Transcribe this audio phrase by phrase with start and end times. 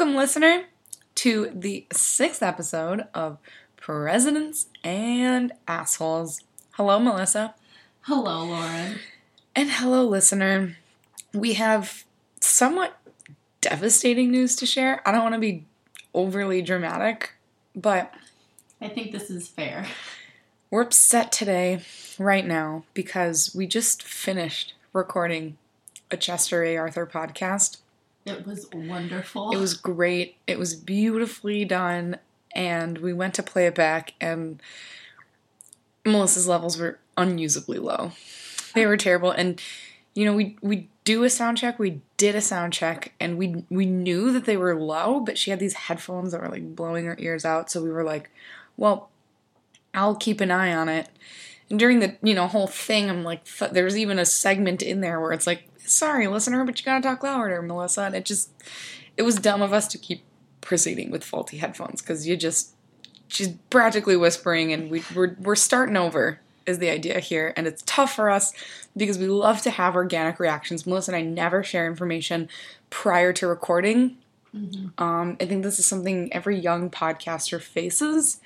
[0.00, 0.64] Welcome, listener,
[1.16, 3.36] to the sixth episode of
[3.76, 6.40] Presidents and Assholes.
[6.70, 7.54] Hello, Melissa.
[8.04, 8.98] Hello, Lauren.
[9.54, 10.78] And hello, listener.
[11.34, 12.04] We have
[12.40, 12.96] somewhat
[13.60, 15.06] devastating news to share.
[15.06, 15.66] I don't want to be
[16.14, 17.34] overly dramatic,
[17.76, 18.14] but
[18.80, 19.86] I think this is fair.
[20.70, 21.82] we're upset today,
[22.18, 25.58] right now, because we just finished recording
[26.10, 26.78] a Chester A.
[26.78, 27.76] Arthur podcast.
[28.30, 29.50] It was wonderful.
[29.50, 30.36] It was great.
[30.46, 32.18] It was beautifully done.
[32.54, 34.60] And we went to play it back, and
[36.04, 38.10] Melissa's levels were unusably low.
[38.74, 39.30] They were terrible.
[39.30, 39.60] And
[40.14, 41.78] you know, we we do a sound check.
[41.78, 45.50] We did a sound check, and we we knew that they were low, but she
[45.50, 47.70] had these headphones that were like blowing her ears out.
[47.70, 48.30] So we were like,
[48.76, 49.10] well,
[49.94, 51.08] I'll keep an eye on it.
[51.68, 55.00] And during the you know whole thing, I'm like, th- there's even a segment in
[55.00, 58.02] there where it's like, sorry, listener, but you gotta talk louder, Melissa.
[58.02, 58.50] And it just,
[59.16, 60.22] it was dumb of us to keep
[60.60, 62.74] proceeding with faulty headphones because you just,
[63.28, 67.82] she's practically whispering, and we, we're we're starting over is the idea here, and it's
[67.86, 68.52] tough for us
[68.96, 70.86] because we love to have organic reactions.
[70.86, 72.48] Melissa and I never share information
[72.90, 74.16] prior to recording.
[74.98, 78.40] Um, I think this is something every young podcaster faces.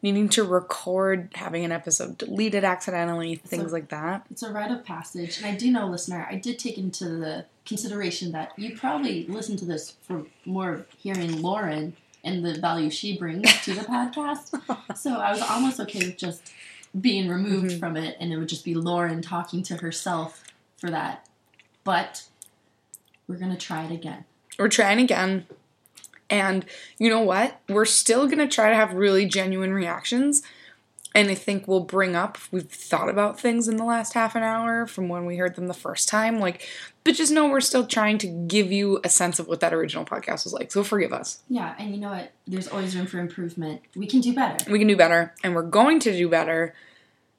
[0.00, 4.24] Needing to record, having an episode deleted accidentally, things So- like that.
[4.30, 7.46] it's a rite of passage, and I do know, listener, I did take into the
[7.66, 13.18] consideration that you probably listen to this for more hearing Lauren and the value she
[13.18, 14.96] brings to the podcast.
[14.96, 16.42] So I was almost okay with just
[16.98, 17.78] being removed Mhm.
[17.80, 20.44] from it, and it would just be Lauren talking to herself
[20.76, 21.26] for that.
[21.84, 22.22] But
[23.26, 24.24] we're gonna try it again.
[24.58, 25.46] We're trying again.
[26.30, 26.64] And
[26.98, 27.60] you know what?
[27.68, 30.42] We're still going to try to have really genuine reactions.
[31.14, 34.42] And I think we'll bring up, we've thought about things in the last half an
[34.42, 36.38] hour from when we heard them the first time.
[36.38, 36.68] Like,
[37.02, 40.04] but just know we're still trying to give you a sense of what that original
[40.04, 40.70] podcast was like.
[40.70, 41.40] So forgive us.
[41.48, 42.32] Yeah, and you know what?
[42.46, 43.80] There's always room for improvement.
[43.96, 44.70] We can do better.
[44.70, 45.34] We can do better.
[45.42, 46.74] And we're going to do better.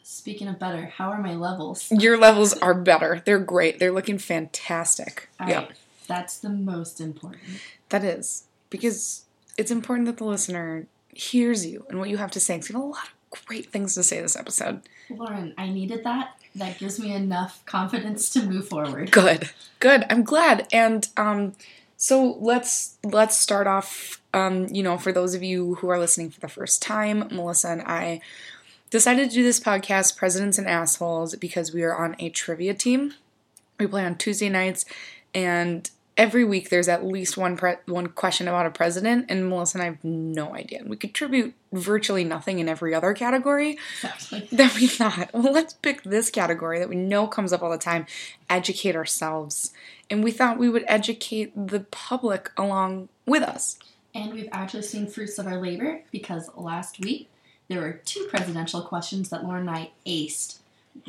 [0.02, 1.91] Speaking of better, how are my levels?
[1.91, 3.22] Your levels are better.
[3.24, 3.78] They're great.
[3.78, 5.30] They're looking fantastic.
[5.40, 5.72] All yeah, right,
[6.08, 7.44] that's the most important.
[7.90, 8.46] that is.
[8.69, 9.25] Because
[9.57, 12.56] it's important that the listener hears you and what you have to say.
[12.56, 14.81] Because you have a lot of great things to say this episode.
[15.09, 16.35] Lauren, I needed that.
[16.56, 19.12] That gives me enough confidence to move forward.
[19.12, 19.50] Good.
[19.79, 20.06] Good.
[20.09, 20.68] I'm glad.
[20.72, 21.53] And um
[21.97, 26.29] so let's let's start off um you know for those of you who are listening
[26.29, 28.22] for the first time, Melissa and I
[28.90, 33.13] decided to do this podcast Presidents and Assholes because we are on a trivia team.
[33.79, 34.85] We play on Tuesday nights
[35.34, 39.78] and every week there's at least one pre- one question about a president and Melissa
[39.78, 40.84] and I have no idea.
[40.85, 44.47] We contribute virtually nothing in every other category Exactly.
[44.52, 47.78] that we thought, well, let's pick this category that we know comes up all the
[47.78, 48.06] time,
[48.50, 49.74] educate ourselves.
[50.09, 53.79] And we thought we would educate the public along with us.
[54.13, 57.29] And we've actually seen fruits of our labor because last week
[57.69, 60.59] there were two presidential questions that Lauren and I aced.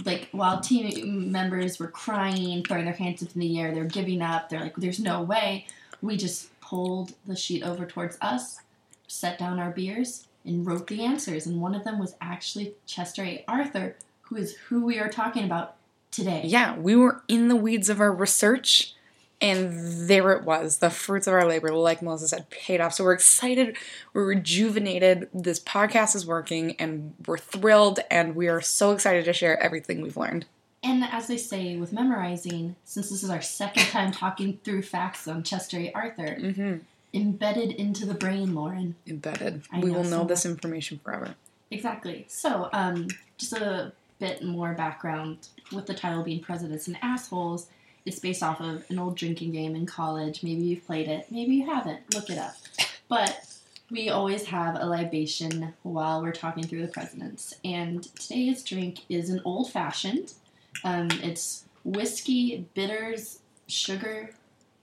[0.05, 4.23] Like while team members were crying, throwing their hands up in the air, they're giving
[4.23, 4.49] up.
[4.49, 5.67] They're like, "There's no way."
[6.01, 8.61] We just pulled the sheet over towards us,
[9.07, 11.47] set down our beers, and wrote the answers.
[11.47, 13.45] And one of them was actually Chester A.
[13.47, 15.77] Arthur, who is who we are talking about
[16.11, 16.43] today.
[16.45, 18.95] Yeah, we were in the weeds of our research,
[19.41, 20.79] and there it was.
[20.79, 22.95] The fruits of our labor, like Melissa said, paid off.
[22.95, 23.77] So we're excited,
[24.13, 25.29] we're rejuvenated.
[25.33, 30.01] This podcast is working, and we're thrilled, and we are so excited to share everything
[30.03, 30.47] we've learned.
[30.83, 35.29] And as they say with memorizing, since this is our second time talking through facts
[35.29, 35.93] on Chester A.
[35.93, 36.77] Arthur, Mm-hmm.
[37.13, 38.95] embedded into the brain, Lauren.
[39.07, 39.63] Embedded.
[39.73, 41.35] I we know will know so this information forever.
[41.71, 42.25] Exactly.
[42.29, 47.67] So, um, just a bit more background with the title being Presidents and Assholes.
[48.05, 50.43] It's based off of an old drinking game in college.
[50.43, 52.15] Maybe you've played it, maybe you haven't.
[52.15, 52.55] Look it up.
[53.09, 53.45] But
[53.91, 57.55] we always have a libation while we're talking through the presidents.
[57.65, 60.33] And today's drink is an old fashioned.
[60.85, 64.31] Um, it's whiskey, bitters, sugar,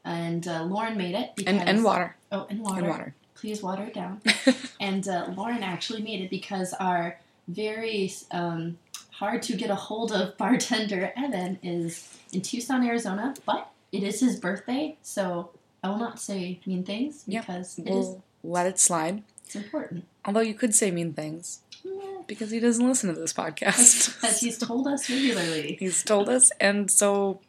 [0.04, 2.16] and uh, Lauren made it because And, and water.
[2.32, 2.80] Oh, and water.
[2.80, 3.16] And water.
[3.36, 4.22] Please water it down.
[4.80, 8.78] and uh, Lauren actually made it because our very um,
[9.20, 14.20] hard to get a hold of bartender Evan is in Tucson, Arizona, but it is
[14.20, 15.52] his birthday, so
[15.84, 19.24] I will not say mean things because it is We'll let it slide.
[19.46, 20.06] it's important.
[20.26, 24.24] Although you could say mean things Yeah, because he doesn't listen to this podcast.
[24.24, 25.76] as he's told us regularly.
[25.80, 27.40] He's told us, and so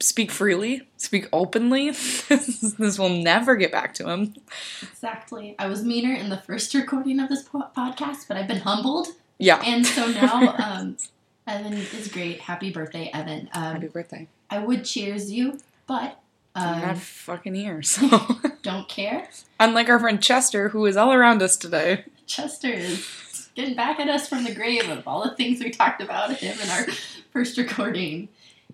[0.00, 1.90] speak freely, speak openly.
[2.28, 4.34] this will never get back to him.
[4.82, 5.54] Exactly.
[5.58, 9.08] I was meaner in the first recording of this po- podcast, but I've been humbled,
[9.40, 9.62] Yeah.
[9.64, 10.96] and so now um,
[11.46, 12.40] Evan is great.
[12.40, 13.48] Happy birthday, Evan.
[13.54, 14.28] Um, Happy birthday.
[14.50, 16.20] I would cheers you, but
[16.54, 19.28] I'm um, not fucking here, so don't care.
[19.58, 22.04] Unlike our friend Chester, who is all around us today.
[22.26, 26.00] Chester is getting back at us from the grave of all the things we talked
[26.02, 26.86] about him in our
[27.32, 28.28] first recording.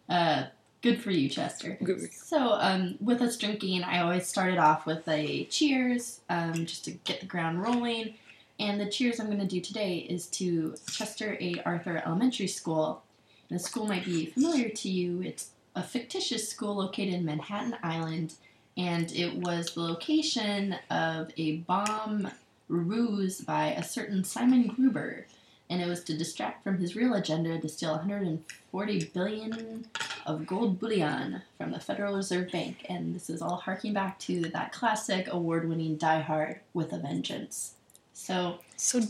[0.09, 0.45] Uh,
[0.83, 1.79] good for you, Chester.
[1.83, 2.13] Good.
[2.13, 6.93] So, um, with us drinking, I always started off with a cheers, um, just to
[6.93, 8.15] get the ground rolling.
[8.59, 11.61] And the cheers I'm going to do today is to Chester A.
[11.67, 13.03] Arthur Elementary School.
[13.51, 15.23] And the school might be familiar to you.
[15.23, 18.35] It's a fictitious school located in Manhattan Island,
[18.77, 22.31] and it was the location of a bomb
[22.69, 25.27] ruse by a certain Simon Gruber.
[25.69, 29.87] And it was to distract from his real agenda to steal 140 billion
[30.25, 32.87] of gold bullion from the Federal Reserve Bank.
[32.89, 36.99] And this is all harking back to that classic award winning Die Hard with a
[36.99, 37.76] Vengeance.
[38.19, 39.03] So, So,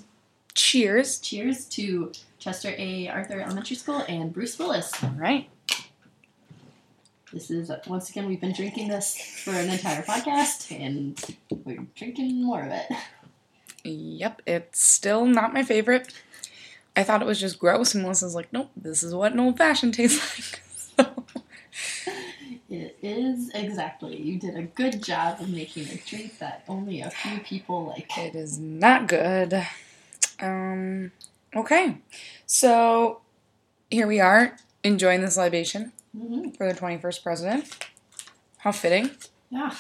[0.52, 1.20] cheers.
[1.20, 2.10] cheers to
[2.40, 3.06] Chester A.
[3.08, 4.92] Arthur Elementary School and Bruce Willis.
[5.02, 5.48] All right.
[7.32, 11.18] This is, once again, we've been drinking this for an entire podcast, and
[11.64, 12.86] we're drinking more of it.
[13.84, 16.12] Yep, it's still not my favorite.
[16.96, 19.56] I thought it was just gross, and Melissa's like, nope, this is what an old
[19.56, 20.62] fashioned tastes like.
[22.68, 24.20] It is exactly.
[24.20, 28.16] You did a good job of making a drink that only a few people like.
[28.18, 29.64] it is not good.
[30.40, 31.12] Um,
[31.54, 31.98] okay,
[32.44, 33.20] so
[33.90, 37.88] here we are enjoying this libation hmm for the 21st president.
[38.58, 39.10] How fitting.
[39.50, 39.72] Yeah.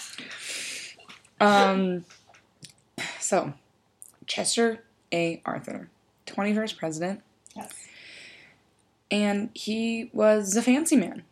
[1.40, 2.04] Um,
[3.18, 3.52] so,
[4.26, 5.42] Chester A.
[5.44, 5.90] Arthur,
[6.26, 7.20] 21st president,
[7.54, 7.72] Yes.
[9.10, 11.24] and he was a fancy man.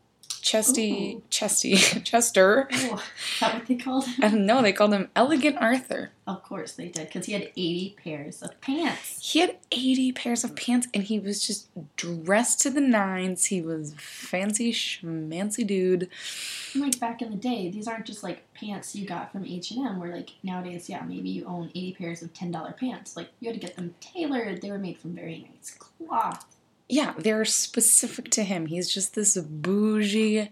[0.44, 1.22] Chesty, Ooh.
[1.30, 1.74] Chesty,
[2.04, 2.68] Chester.
[2.70, 3.02] Oh,
[3.40, 4.44] that what they called him?
[4.44, 6.10] No, they called him Elegant Arthur.
[6.26, 9.18] Of course they did, because he had 80 pairs of pants.
[9.22, 13.46] He had 80 pairs of pants and he was just dressed to the nines.
[13.46, 16.10] He was fancy schmancy dude.
[16.74, 20.14] Like back in the day, these aren't just like pants you got from H&M, where
[20.14, 23.16] like nowadays, yeah, maybe you own 80 pairs of $10 pants.
[23.16, 24.60] Like you had to get them tailored.
[24.60, 26.53] They were made from very nice cloth.
[26.88, 28.66] Yeah, they're specific to him.
[28.66, 30.50] He's just this bougie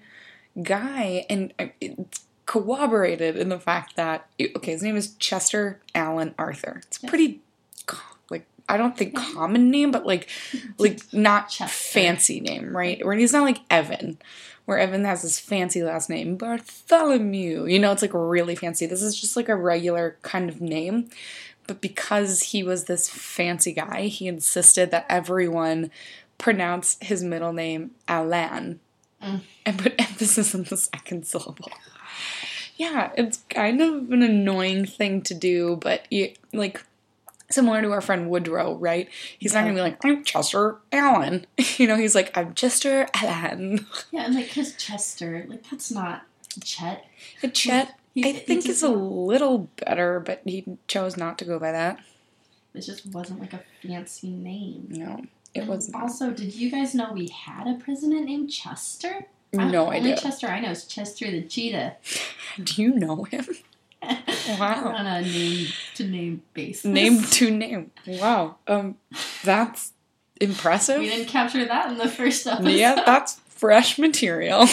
[0.63, 6.35] guy and uh, it's corroborated in the fact that okay, his name is Chester Allen
[6.39, 6.81] Arthur.
[6.87, 7.41] It's pretty
[8.31, 10.29] like I don't think common name, but like
[10.79, 12.01] like not Chester.
[12.01, 13.05] fancy name, right?
[13.05, 14.19] Where he's not like Evan,
[14.65, 17.67] where Evan has this fancy last name, Bartholomew.
[17.67, 18.87] You know, it's like really fancy.
[18.87, 21.09] This is just like a regular kind of name.
[21.67, 25.91] But because he was this fancy guy, he insisted that everyone
[26.43, 28.81] pronounce his middle name Alan
[29.23, 29.41] Mm.
[29.65, 31.71] and put emphasis on the second syllable.
[32.77, 36.83] Yeah, it's kind of an annoying thing to do, but you, like
[37.49, 39.09] similar to our friend Woodrow, right?
[39.39, 41.47] He's not gonna be like, I'm Chester Allen.
[41.79, 43.87] You know, he's like, I'm Chester Allen.
[44.11, 46.23] Yeah, and like his Chester, like that's not
[46.65, 47.05] Chet.
[47.45, 51.61] And Chet, He- I think is a little better, but he chose not to go
[51.61, 52.01] by that.
[52.75, 54.87] It just wasn't like a fancy name.
[54.91, 55.23] No,
[55.55, 55.91] it was.
[55.95, 59.27] Also, did you guys know we had a president named Chester?
[59.53, 60.17] No I- No only.
[60.17, 61.97] Chester I know is Chester the cheetah.
[62.63, 63.47] Do you know him?
[64.59, 64.93] Wow.
[64.97, 66.85] On a name to name basis.
[66.87, 67.93] Name to name.
[68.05, 68.57] Wow.
[68.67, 68.97] Um,
[69.45, 69.93] that's
[70.41, 70.99] impressive.
[70.99, 72.71] We didn't capture that in the first episode.
[72.73, 74.67] Yeah, that's fresh material.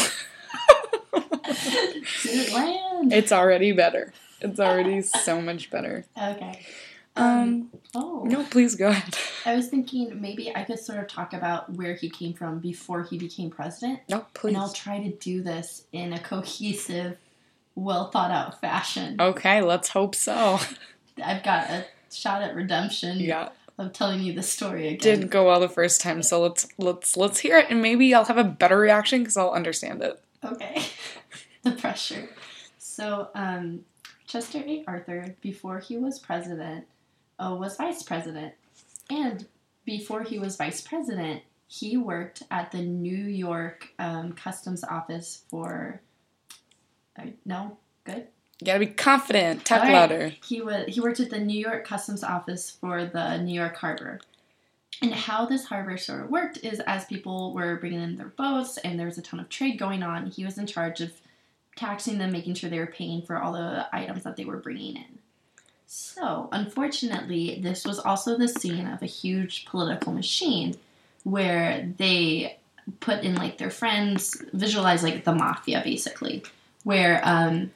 [1.13, 1.23] Did
[2.25, 3.13] it land?
[3.13, 4.13] it's already better.
[4.41, 6.05] It's already so much better.
[6.17, 6.65] okay.
[7.15, 8.23] Um, Oh.
[8.25, 9.17] no, please go ahead.
[9.45, 13.03] I was thinking maybe I could sort of talk about where he came from before
[13.03, 14.01] he became president.
[14.09, 14.49] No, please.
[14.49, 17.17] And I'll try to do this in a cohesive,
[17.75, 19.15] well thought out fashion.
[19.19, 20.59] Okay, let's hope so.
[21.23, 24.99] I've got a shot at redemption Yeah, of telling you the story again.
[25.19, 28.25] didn't go well the first time, so let's let's let's hear it, and maybe I'll
[28.25, 30.21] have a better reaction because I'll understand it.
[30.43, 30.83] Okay.
[31.63, 32.29] the pressure.
[32.77, 33.81] So, um,
[34.27, 34.83] Chester A.
[34.87, 36.85] Arthur, before he was president,
[37.39, 38.53] uh, was vice president.
[39.09, 39.47] And
[39.85, 46.01] before he was vice president, he worked at the New York um, Customs Office for.
[47.17, 47.77] Uh, no?
[48.03, 48.27] Good?
[48.59, 49.65] You gotta be confident.
[49.65, 49.93] Talk right.
[49.93, 50.33] louder.
[50.45, 54.19] He was he worked at the New York Customs Office for the New York Harbor.
[55.01, 58.77] And how this harbor sort of worked is as people were bringing in their boats
[58.79, 61.13] and there was a ton of trade going on, he was in charge of
[61.77, 64.97] taxing them, making sure they were paying for all the items that they were bringing
[64.97, 65.18] in.
[65.91, 70.75] So, unfortunately, this was also the scene of a huge political machine
[71.23, 72.59] where they
[72.99, 76.43] put in like their friends, visualize like the mafia basically,
[76.83, 77.71] where um,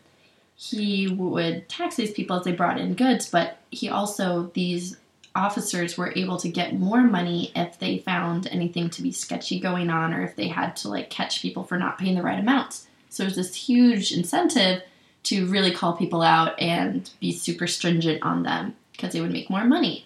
[0.56, 4.96] he would tax these people as they brought in goods, but he also, these
[5.34, 9.90] officers were able to get more money if they found anything to be sketchy going
[9.90, 12.86] on or if they had to like catch people for not paying the right amounts.
[13.10, 14.84] So there's this huge incentive
[15.24, 19.50] to really call people out and be super stringent on them because they would make
[19.50, 20.06] more money.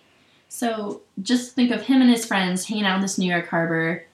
[0.49, 4.05] So just think of him and his friends hanging out in this New York harbor,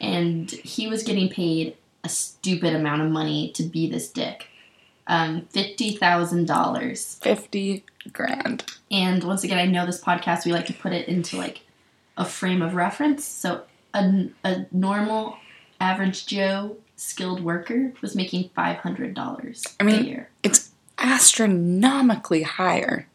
[0.00, 4.48] and he was getting paid a stupid amount of money to be this dick.
[5.06, 7.22] Um, $50,000.
[7.22, 8.64] 50 grand.
[8.90, 11.62] And once again, I know this podcast, we like to put it into like
[12.16, 13.24] a frame of reference.
[13.24, 15.36] So a, a normal
[15.80, 20.28] average Joe skilled worker was making $500 I mean- a year.
[20.42, 23.08] It's astronomically higher.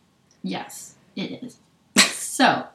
[0.44, 1.58] Yes, it is.
[2.14, 2.66] so,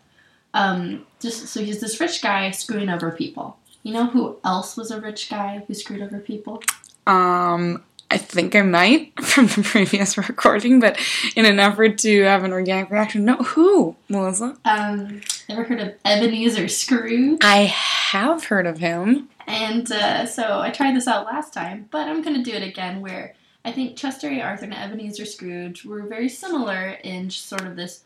[0.52, 3.58] um, just so he's this rich guy screwing over people.
[3.82, 6.62] You know who else was a rich guy who screwed over people?
[7.06, 10.98] Um, I think I might from the previous recording, but
[11.36, 14.56] in an effort to have an organic reaction, no, who, Melissa?
[14.64, 17.38] Um, ever heard of Ebenezer Scrooge?
[17.42, 19.28] I have heard of him.
[19.46, 22.62] And uh, so I tried this out last time, but I'm going to do it
[22.62, 23.34] again where
[23.64, 24.40] I think Chester A.
[24.40, 28.04] Arthur and Ebenezer Scrooge were very similar in sort of this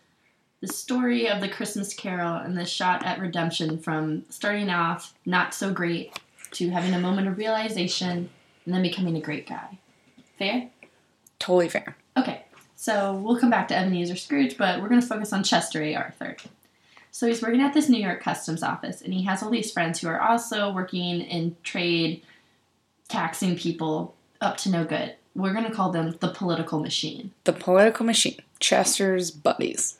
[0.61, 5.55] the story of the Christmas Carol and the shot at redemption from starting off not
[5.55, 6.19] so great
[6.51, 8.29] to having a moment of realization
[8.65, 9.79] and then becoming a great guy.
[10.37, 10.69] Fair?
[11.39, 11.97] Totally fair.
[12.17, 15.81] Okay, so we'll come back to Ebenezer Scrooge, but we're going to focus on Chester
[15.83, 15.95] A.
[15.95, 16.37] Arthur.
[17.11, 20.01] So he's working at this New York customs office, and he has all these friends
[20.01, 22.23] who are also working in trade,
[23.09, 25.15] taxing people up to no good.
[25.35, 28.37] We're going to call them the political machine, The political machine.
[28.61, 29.99] Chester's buddies.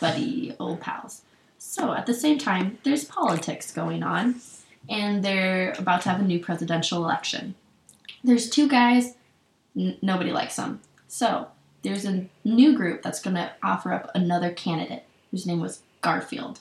[0.00, 1.22] buddy old pals.
[1.58, 4.36] So at the same time, there's politics going on,
[4.88, 7.54] and they're about to have a new presidential election.
[8.24, 9.14] There's two guys,
[9.76, 10.80] n- nobody likes them.
[11.08, 11.48] So
[11.82, 16.60] there's a new group that's going to offer up another candidate whose name was Garfield.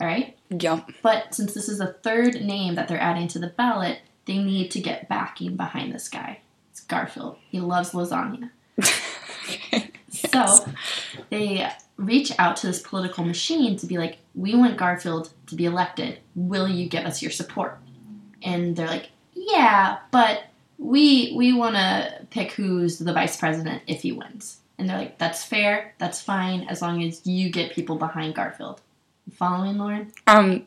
[0.00, 0.36] All right?
[0.48, 0.90] Yup.
[1.02, 4.70] But since this is a third name that they're adding to the ballot, they need
[4.72, 6.40] to get backing behind this guy.
[6.70, 7.36] It's Garfield.
[7.50, 8.50] He loves lasagna.
[10.10, 10.66] So
[11.30, 15.64] they reach out to this political machine to be like, we want Garfield to be
[15.66, 16.18] elected.
[16.34, 17.78] Will you give us your support?
[18.42, 20.44] And they're like, yeah, but
[20.78, 24.59] we we want to pick who's the vice president if he wins.
[24.80, 28.80] And they're like, that's fair, that's fine, as long as you get people behind Garfield.
[29.26, 30.10] You following, Lauren?
[30.26, 30.66] Um,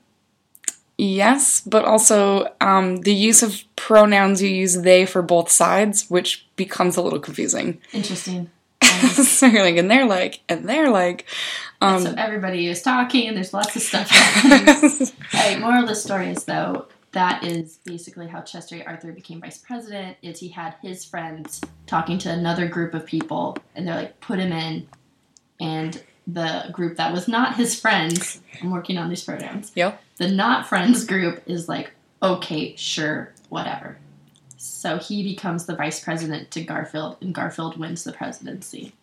[0.97, 6.47] yes, but also um, the use of pronouns you use they for both sides, which
[6.55, 7.81] becomes a little confusing.
[7.91, 8.49] Interesting.
[9.03, 11.25] So you're like, and they're like, and they're like,
[11.81, 15.09] um, so everybody is talking, and there's lots of stuff happening.
[15.31, 18.83] Hey, moral of the story is though that is basically how Chester A.
[18.85, 20.17] Arthur became vice president.
[20.21, 24.39] Is he had his friends talking to another group of people, and they're like, put
[24.39, 24.87] him in,
[25.59, 28.41] and the group that was not his friends.
[28.61, 29.71] I'm working on these pronouns.
[29.75, 30.01] Yep.
[30.17, 31.91] The not friends group is like,
[32.21, 33.97] okay, sure, whatever.
[34.57, 38.93] So he becomes the vice president to Garfield, and Garfield wins the presidency.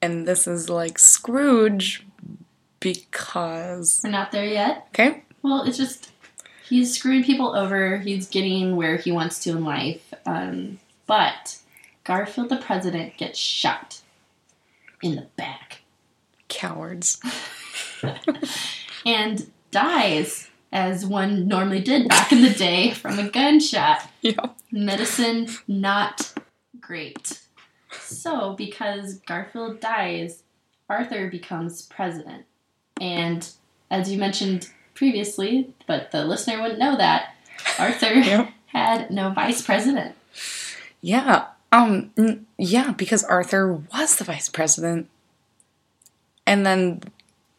[0.00, 2.04] and this is like Scrooge
[2.80, 4.86] because We're not there yet.
[4.88, 6.10] okay, Well, it's just
[6.68, 7.98] he's screwing people over.
[7.98, 10.14] He's getting where he wants to in life.
[10.24, 11.58] Um, but
[12.04, 14.00] Garfield, the president, gets shot
[15.02, 15.82] in the back
[16.48, 17.20] cowards.
[19.06, 24.08] and dies, as one normally did back in the day from a gunshot.
[24.22, 24.56] Yep.
[24.70, 26.32] Medicine not
[26.80, 27.40] great.
[27.90, 30.44] So, because Garfield dies,
[30.88, 32.44] Arthur becomes president.
[33.00, 33.48] And
[33.90, 37.34] as you mentioned previously, but the listener wouldn't know that,
[37.78, 38.50] Arthur Yep.
[38.66, 40.14] had no vice president.
[41.00, 41.46] Yeah.
[41.72, 42.10] Um.
[42.18, 45.08] n- Yeah, because Arthur was the vice president,
[46.46, 47.00] and then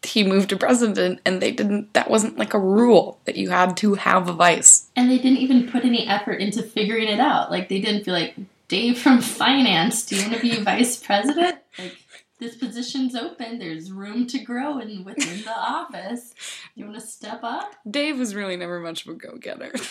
[0.03, 1.93] he moved to president, and they didn't.
[1.93, 4.89] That wasn't like a rule that you had to have a vice.
[4.95, 7.49] And they didn't even put any effort into figuring it out.
[7.51, 8.35] Like, they didn't feel like,
[8.67, 11.57] Dave from finance, do you want to be vice president?
[11.79, 11.97] Like,
[12.43, 13.57] this position's open.
[13.57, 16.33] There's room to grow in within the office.
[16.75, 17.75] You want to step up?
[17.89, 19.71] Dave was really never much of a go-getter.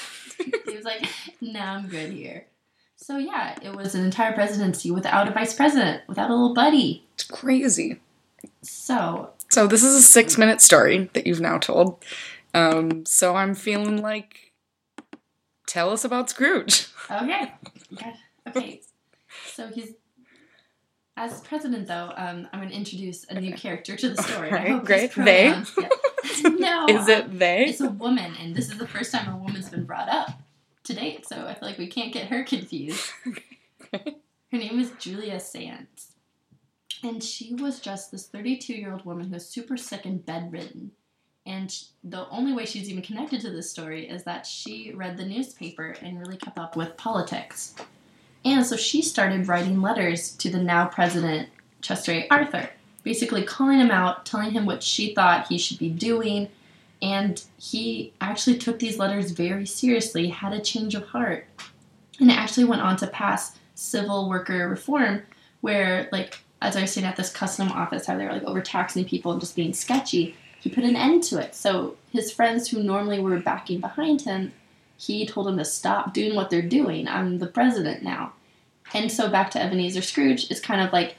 [0.66, 1.06] He was like,
[1.40, 2.46] "No, I'm good here."
[2.96, 7.04] So yeah, it was an entire presidency without a vice president, without a little buddy.
[7.14, 8.00] it's crazy.
[8.62, 12.02] So So this is a six-minute story that you've now told.
[12.54, 13.04] Um.
[13.06, 14.52] So I'm feeling like,
[15.68, 16.88] tell us about Scrooge.
[17.10, 17.52] okay,
[18.48, 18.80] okay.
[19.46, 19.92] So he's
[21.16, 22.12] as president, though.
[22.16, 24.50] Um, I'm going to introduce a new character to the story.
[24.50, 25.14] I hope great.
[25.14, 25.46] They?
[25.46, 25.64] yeah.
[26.44, 27.66] no, Is it they?
[27.66, 30.40] It's a woman, and this is the first time a woman's been brought up
[30.84, 31.26] to date.
[31.26, 33.10] So I feel like we can't get her confused.
[33.92, 36.12] Her name is Julia Sands.
[37.02, 40.92] And she was just this 32 year old woman who was super sick and bedridden.
[41.44, 45.24] And the only way she's even connected to this story is that she read the
[45.24, 47.74] newspaper and really kept up with politics.
[48.44, 51.48] And so she started writing letters to the now president,
[51.80, 52.28] Chester A.
[52.28, 52.70] Arthur,
[53.02, 56.48] basically calling him out, telling him what she thought he should be doing.
[57.00, 61.46] And he actually took these letters very seriously, had a change of heart,
[62.20, 65.22] and actually went on to pass civil worker reform,
[65.60, 69.04] where, like, as I was saying at this custom office, how they were like overtaxing
[69.04, 71.56] people and just being sketchy, he put an end to it.
[71.56, 74.52] So his friends who normally were backing behind him,
[75.02, 77.08] he told them to stop doing what they're doing.
[77.08, 78.32] I'm the president now.
[78.94, 81.16] And so back to Ebenezer Scrooge, it's kind of like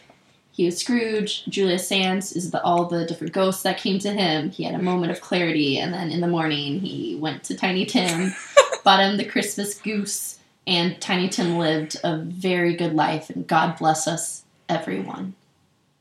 [0.51, 1.43] he was Scrooge.
[1.45, 4.51] Julius Sands is the, all the different ghosts that came to him.
[4.51, 7.85] He had a moment of clarity, and then in the morning he went to Tiny
[7.85, 8.33] Tim,
[8.85, 13.29] bought him the Christmas goose, and Tiny Tim lived a very good life.
[13.31, 15.33] And God bless us, everyone.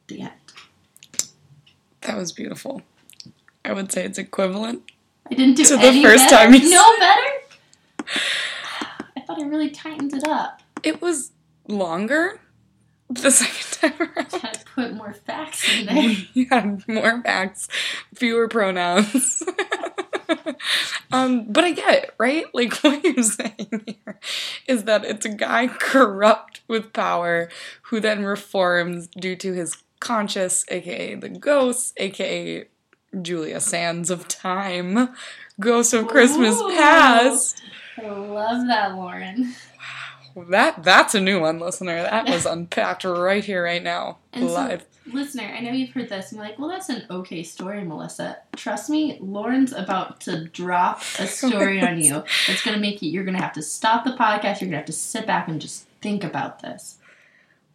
[0.06, 0.32] The end.
[2.02, 2.82] That was beautiful.
[3.64, 4.82] I would say it's equivalent.
[5.30, 6.44] I didn't do To the first better.
[6.44, 7.22] time you No better.
[9.16, 10.62] I thought I really tightened it up.
[10.82, 11.32] It was
[11.68, 12.40] longer
[13.20, 14.32] the second time around.
[14.32, 16.16] Had to put more facts in there.
[16.32, 17.68] You had more facts,
[18.14, 19.42] fewer pronouns.
[21.12, 22.46] um, but I get it, right?
[22.54, 24.18] Like what you're saying here
[24.66, 27.48] is that it's a guy corrupt with power
[27.82, 32.66] who then reforms due to his conscious, aka the ghosts, aka
[33.20, 35.10] Julia Sands of Time,
[35.62, 36.68] Ghost of Christmas Ooh.
[36.76, 37.62] Past.
[37.98, 39.54] I love that, Lauren.
[40.48, 42.02] That that's a new one, listener.
[42.02, 44.84] That was unpacked right here, right now, And so- live.
[45.04, 48.38] Listener, I know you've heard this and you're like, well, that's an okay story, Melissa.
[48.54, 53.10] Trust me, Lauren's about to drop a story on you It's going to make you,
[53.10, 54.60] you're going to have to stop the podcast.
[54.60, 56.98] You're going to have to sit back and just think about this.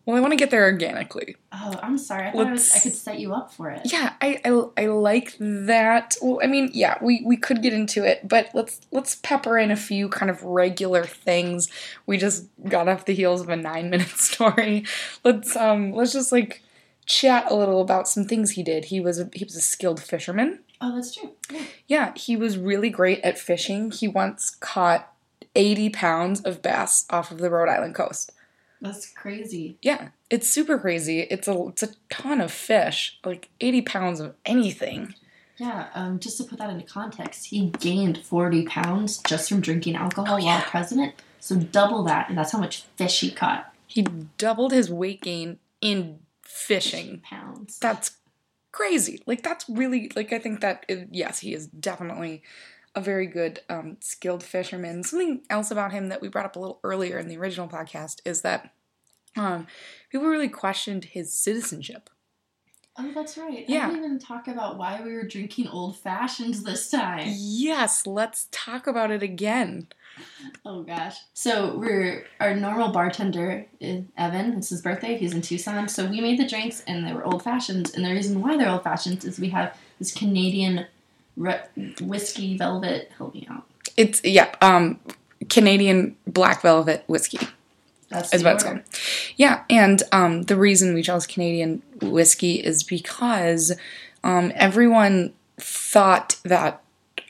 [0.08, 1.36] Well, I want to get there organically.
[1.52, 2.30] Oh, I'm sorry.
[2.30, 3.82] I thought I, was, I could set you up for it.
[3.92, 6.16] Yeah, I, I, I like that.
[6.22, 9.70] Well, I mean, yeah, we, we could get into it, but let's let's pepper in
[9.70, 11.68] a few kind of regular things.
[12.06, 14.86] We just got off the heels of a nine minute story.
[15.26, 16.64] Let's um let's just like
[17.06, 18.86] chat a little about some things he did.
[18.86, 20.60] He was a, he was a skilled fisherman.
[20.80, 21.34] Oh, that's true.
[21.52, 21.64] Yeah.
[21.88, 23.92] Yeah, he was really great at fishing.
[23.92, 25.12] He once caught
[25.54, 28.32] eighty pounds of bass off of the Rhode Island coast.
[28.82, 29.78] That's crazy.
[29.82, 31.22] Yeah, it's super crazy.
[31.22, 35.14] It's a it's a ton of fish, like eighty pounds of anything.
[35.58, 39.96] Yeah, um, just to put that into context, he gained 40 pounds just from drinking
[39.96, 40.58] alcohol Oh, yeah.
[40.60, 41.16] while president.
[41.40, 43.74] So double that, and that's how much fish he caught.
[43.88, 44.04] He
[44.38, 47.22] doubled his weight gain in fishing.
[47.24, 47.80] Pounds.
[47.80, 48.12] That's
[48.72, 49.24] crazy.
[49.26, 52.44] Like that's really like I think that is, yes, he is definitely
[52.98, 55.04] a very good um, skilled fisherman.
[55.04, 58.22] Something else about him that we brought up a little earlier in the original podcast
[58.26, 58.74] is that
[59.36, 59.68] um,
[60.12, 62.10] people really questioned his citizenship.
[62.98, 63.66] Oh, that's right.
[63.70, 63.86] Yeah.
[63.86, 67.28] I didn't even talk about why we were drinking old fashions this time.
[67.28, 69.90] Yes, let's talk about it again.
[70.66, 71.18] Oh gosh.
[71.36, 74.54] So we're our normal bartender is Evan.
[74.54, 75.16] It's his birthday.
[75.16, 75.88] He's in Tucson.
[75.88, 77.94] So we made the drinks, and they were old fashions.
[77.94, 80.88] And the reason why they're old fashions is we have this Canadian
[81.38, 81.64] re-
[82.02, 83.12] whiskey velvet.
[83.18, 83.64] Help me out.
[83.96, 85.00] It's yeah, um,
[85.50, 87.40] Canadian black velvet whiskey.
[88.10, 88.82] That's is what it's called.
[89.36, 93.74] Yeah, and um, the reason we chose Canadian whiskey is because
[94.24, 96.82] um, everyone thought that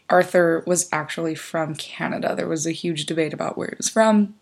[0.10, 2.36] Arthur was actually from Canada.
[2.36, 4.36] There was a huge debate about where he was from.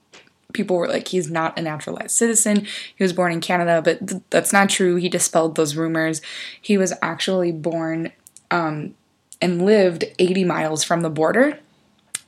[0.54, 2.68] People were like, he's not a naturalized citizen.
[2.96, 4.96] He was born in Canada, but th- that's not true.
[4.96, 6.22] He dispelled those rumors.
[6.62, 8.12] He was actually born
[8.52, 8.94] um,
[9.42, 11.60] and lived 80 miles from the border.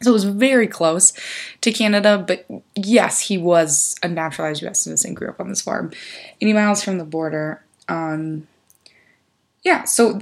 [0.01, 1.13] So it was very close
[1.61, 4.81] to Canada, but yes, he was a naturalized U.S.
[4.81, 5.91] citizen, grew up on this farm,
[6.39, 7.63] 80 miles from the border.
[7.87, 8.47] Um,
[9.63, 10.19] yeah, so,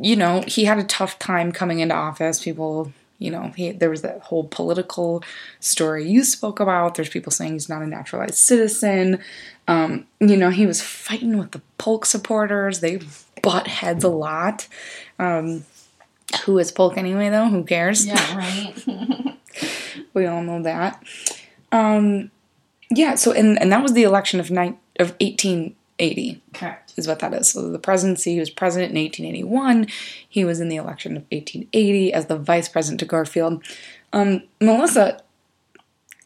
[0.00, 2.42] you know, he had a tough time coming into office.
[2.42, 5.22] People, you know, he, there was that whole political
[5.60, 6.94] story you spoke about.
[6.94, 9.20] There's people saying he's not a naturalized citizen.
[9.66, 12.80] Um, you know, he was fighting with the Polk supporters.
[12.80, 13.00] They
[13.42, 14.66] butt heads a lot.
[15.18, 15.64] Um,
[16.44, 17.48] who is Polk anyway, though?
[17.48, 18.06] Who cares?
[18.06, 18.74] Yeah, right.
[20.14, 21.02] We all know that.
[21.70, 22.30] Um,
[22.90, 23.14] yeah.
[23.14, 26.94] So, and and that was the election of nine of eighteen eighty Correct.
[26.96, 27.52] is what that is.
[27.52, 28.34] So the presidency.
[28.34, 29.86] He was president in eighteen eighty one.
[30.28, 33.62] He was in the election of eighteen eighty as the vice president to Garfield.
[34.12, 35.22] Um, Melissa,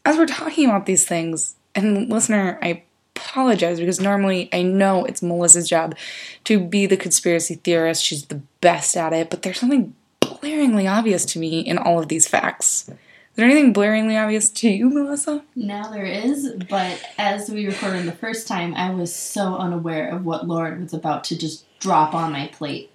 [0.05, 2.85] as we're talking about these things, and listener, I
[3.17, 5.97] apologize because normally I know it's Melissa's job
[6.45, 8.05] to be the conspiracy theorist.
[8.05, 12.09] She's the best at it, but there's something blaringly obvious to me in all of
[12.09, 12.89] these facts.
[12.89, 15.43] Is there anything blaringly obvious to you, Melissa?
[15.57, 20.27] Now there is, but as we recorded the first time, I was so unaware of
[20.27, 22.91] what Lauren was about to just drop on my plate.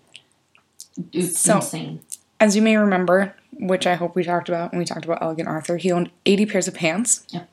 [1.12, 2.02] It's So- insane.
[2.40, 5.48] As you may remember, which I hope we talked about when we talked about Elegant
[5.48, 7.26] Arthur, he owned 80 pairs of pants.
[7.32, 7.50] Yep.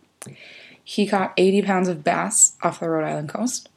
[0.85, 3.68] He caught 80 pounds of bass off the Rhode Island coast.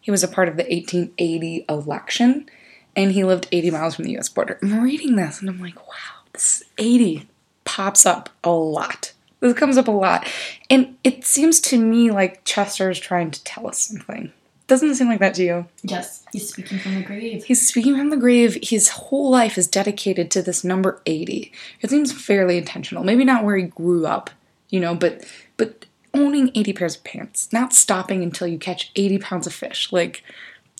[0.00, 2.48] He was a part of the 1880 election,
[2.96, 4.58] and he lived 80 miles from the US border.
[4.62, 7.28] I'm reading this and I'm like, wow, this 80
[7.64, 9.12] pops up a lot.
[9.40, 10.26] This comes up a lot.
[10.68, 14.32] And it seems to me like Chester is trying to tell us something.
[14.66, 15.66] Doesn't it seem like that to you?
[15.82, 17.44] Yes, he's speaking from the grave.
[17.44, 18.56] He's speaking from the grave.
[18.62, 21.50] His whole life is dedicated to this number 80.
[21.80, 23.02] It seems fairly intentional.
[23.02, 24.30] Maybe not where he grew up,
[24.68, 25.24] you know, but
[25.56, 29.92] but owning 80 pairs of pants, not stopping until you catch 80 pounds of fish.
[29.92, 30.22] Like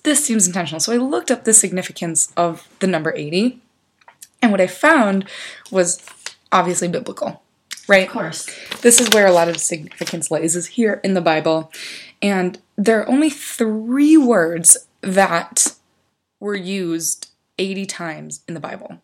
[0.03, 0.81] this seems intentional.
[0.81, 3.61] So I looked up the significance of the number 80.
[4.43, 5.29] And what I found
[5.71, 6.05] was
[6.51, 7.43] obviously biblical.
[7.89, 8.07] Right?
[8.07, 8.49] Of course.
[8.83, 11.73] This is where a lot of significance lays, is here in the Bible.
[12.23, 15.75] And there are only three words that
[16.39, 19.03] were used 80 times in the Bible.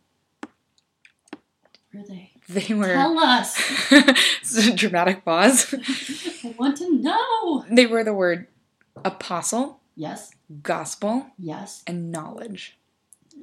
[1.92, 2.02] Were
[2.48, 2.74] they?
[2.74, 2.86] Were.
[2.92, 3.56] Tell us.
[3.90, 5.74] it's a dramatic pause.
[6.44, 7.64] I want to know.
[7.70, 8.46] They were the word
[9.04, 10.32] apostle, Yes.
[10.62, 11.82] gospel, Yes.
[11.86, 12.78] and knowledge.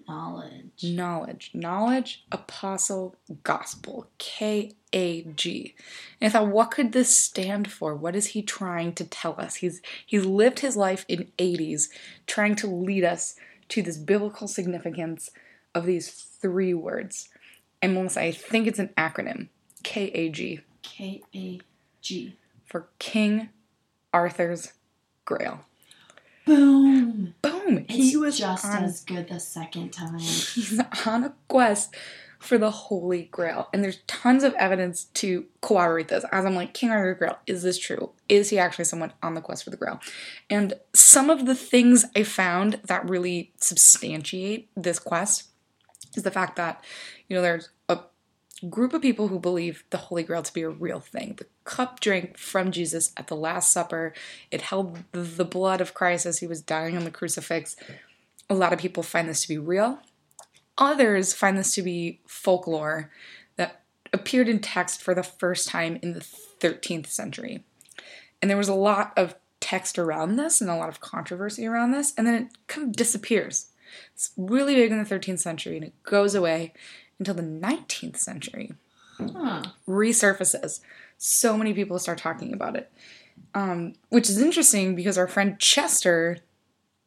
[0.07, 0.83] Knowledge.
[0.83, 1.51] Knowledge.
[1.53, 4.07] Knowledge, apostle, gospel.
[4.17, 5.75] K A G.
[6.19, 7.95] And I thought, what could this stand for?
[7.95, 9.55] What is he trying to tell us?
[9.55, 11.89] He's he's lived his life in 80s
[12.27, 13.35] trying to lead us
[13.69, 15.29] to this biblical significance
[15.75, 17.29] of these three words.
[17.83, 19.49] And Melissa, I think it's an acronym.
[19.83, 21.59] K A G K A
[22.01, 22.37] G.
[22.65, 23.49] for King
[24.13, 24.71] Arthur's
[25.25, 25.65] Grail.
[26.45, 27.35] Boom.
[27.41, 27.79] Boom!
[27.89, 30.17] It's he was just on as good the second time.
[30.19, 31.93] he's on a quest
[32.39, 33.67] for the Holy Grail.
[33.73, 36.23] And there's tons of evidence to corroborate this.
[36.31, 38.11] As I'm like, King Arthur Grail, is this true?
[38.29, 39.99] Is he actually someone on the quest for the Grail?
[40.49, 45.49] And some of the things I found that really substantiate this quest
[46.15, 46.83] is the fact that,
[47.33, 47.97] you know, there's a
[48.69, 51.33] group of people who believe the Holy Grail to be a real thing.
[51.35, 54.13] The cup drank from Jesus at the Last Supper,
[54.51, 57.75] it held the blood of Christ as he was dying on the crucifix.
[58.51, 59.97] A lot of people find this to be real.
[60.77, 63.09] Others find this to be folklore
[63.55, 63.81] that
[64.13, 67.63] appeared in text for the first time in the 13th century.
[68.43, 71.93] And there was a lot of text around this and a lot of controversy around
[71.93, 73.71] this, and then it kind of disappears.
[74.13, 76.73] It's really big in the 13th century and it goes away
[77.19, 78.73] until the 19th century
[79.19, 79.63] Huh.
[79.88, 80.80] resurfaces.
[81.17, 82.91] So many people start talking about it,
[83.54, 86.39] um, which is interesting because our friend Chester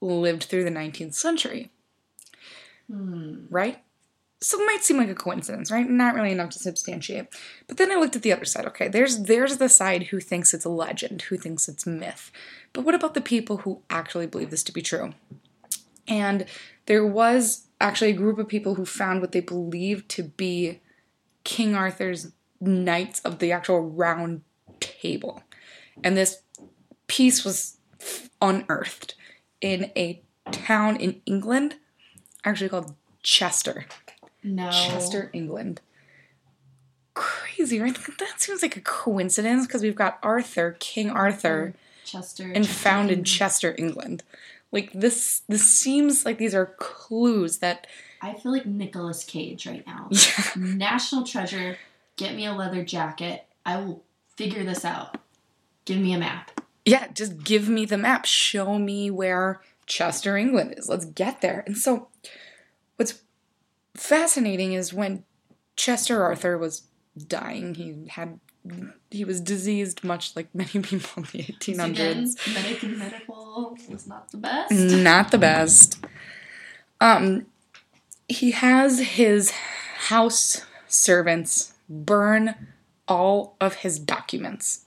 [0.00, 1.70] lived through the 19th century,
[2.88, 3.46] Hmm.
[3.50, 3.82] right?
[4.40, 5.88] So it might seem like a coincidence, right?
[5.88, 7.26] Not really enough to substantiate.
[7.66, 8.66] But then I looked at the other side.
[8.66, 12.30] Okay, there's there's the side who thinks it's a legend, who thinks it's myth.
[12.72, 15.14] But what about the people who actually believe this to be true?
[16.06, 16.44] And
[16.84, 20.80] there was actually a group of people who found what they believed to be
[21.44, 24.42] King Arthur's knights of the actual round
[24.80, 25.42] table.
[26.02, 26.42] And this
[27.06, 27.76] piece was
[28.40, 29.14] unearthed
[29.60, 31.76] in a town in England,
[32.44, 33.86] actually called Chester.
[34.42, 34.70] No.
[34.70, 35.80] Chester, England.
[37.14, 37.96] Crazy, right?
[38.18, 42.44] That seems like a coincidence because we've got Arthur, King Arthur, Chester.
[42.44, 43.26] and Chester, found in England.
[43.26, 44.22] Chester, England.
[44.72, 47.86] Like this this seems like these are clues that
[48.20, 50.08] I feel like Nicolas Cage right now.
[50.10, 51.76] yeah, National treasure.
[52.16, 53.44] Get me a leather jacket.
[53.64, 54.02] I will
[54.36, 55.18] figure this out.
[55.84, 56.60] Give me a map.
[56.84, 58.24] yeah, just give me the map.
[58.24, 60.88] Show me where Chester, England is.
[60.88, 61.62] Let's get there.
[61.66, 62.08] And so
[62.96, 63.22] what's
[63.94, 65.24] fascinating is when
[65.76, 66.82] Chester Arthur was
[67.16, 68.40] dying, he had
[69.10, 71.84] he was diseased much like many people in the 1800s.
[71.90, 74.72] Again, medical medical was not the best.
[74.72, 76.04] not the best.
[77.00, 77.46] Um,
[78.28, 82.54] he has his house servants burn
[83.08, 84.84] all of his documents,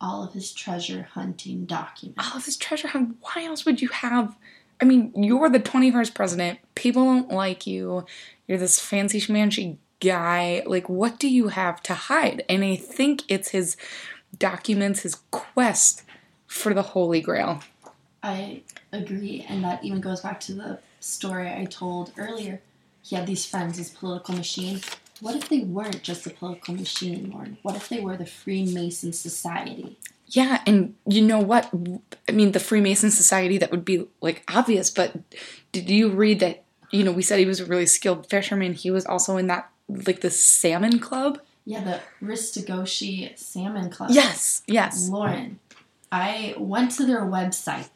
[0.00, 2.24] All of his treasure hunting documents.
[2.30, 3.16] all of his treasure hunt.
[3.20, 4.36] Why else would you have?
[4.80, 6.58] I mean, you're the 21st president.
[6.76, 8.06] People don't like you.
[8.46, 10.62] You're this fancy schmancy guy.
[10.66, 12.44] Like, what do you have to hide?
[12.48, 13.76] And I think it's his
[14.38, 16.02] documents, his quest
[16.46, 17.60] for the Holy Grail.
[18.22, 22.60] I agree, and that even goes back to the story I told earlier.
[23.02, 24.80] He had these friends, his political machine.
[25.20, 27.58] What if they weren't just a political machine, Lauren?
[27.62, 29.98] What if they were the Freemason Society?
[30.26, 31.72] Yeah, and you know what?
[32.28, 35.16] I mean, the Freemason Society, that would be like obvious, but
[35.72, 36.64] did you read that?
[36.90, 38.74] You know, we said he was a really skilled fisherman.
[38.74, 41.40] He was also in that, like, the salmon club.
[41.64, 44.08] Yeah, the Ristogoshi Salmon Club.
[44.10, 45.10] Yes, yes.
[45.10, 45.58] Lauren,
[46.10, 47.90] I went to their website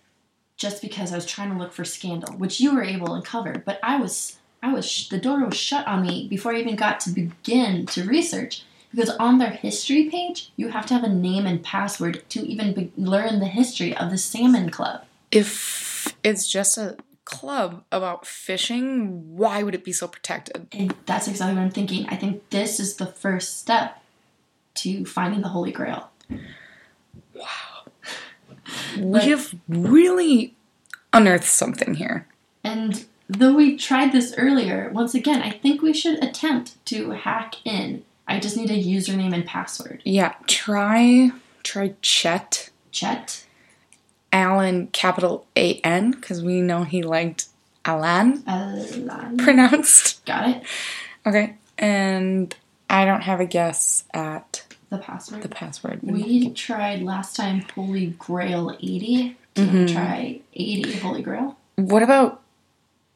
[0.59, 3.62] just because I was trying to look for scandal, which you were able to cover.
[3.64, 7.00] But I was, I was, the door was shut on me before I even got
[7.00, 11.46] to begin to research Because on their history page, you have to have a name
[11.46, 15.05] and password to even be- learn the history of the Salmon Club.
[15.31, 20.66] If it's just a club about fishing, why would it be so protected?
[20.72, 22.06] And that's exactly what I'm thinking.
[22.08, 24.02] I think this is the first step
[24.74, 26.11] to finding the Holy Grail.
[27.35, 27.46] Wow.
[28.98, 30.54] We have really
[31.12, 32.26] unearthed something here.
[32.64, 37.56] And though we tried this earlier, once again, I think we should attempt to hack
[37.64, 38.04] in.
[38.26, 40.00] I just need a username and password.
[40.04, 41.32] Yeah, try
[41.62, 43.46] try Chet Chet,
[44.32, 47.46] Allen capital A N because we know he liked
[47.84, 49.36] Alan Alan.
[49.38, 50.24] pronounced.
[50.24, 50.62] Got it?
[51.26, 52.54] Okay, and
[52.88, 55.42] I don't have a guess at The password.
[55.42, 56.00] the password.
[56.02, 59.36] we tried last time Holy Grail 80.
[59.54, 59.86] Do Mm-hmm.
[59.94, 61.56] try 80 Holy Grail?
[61.76, 62.40] What about?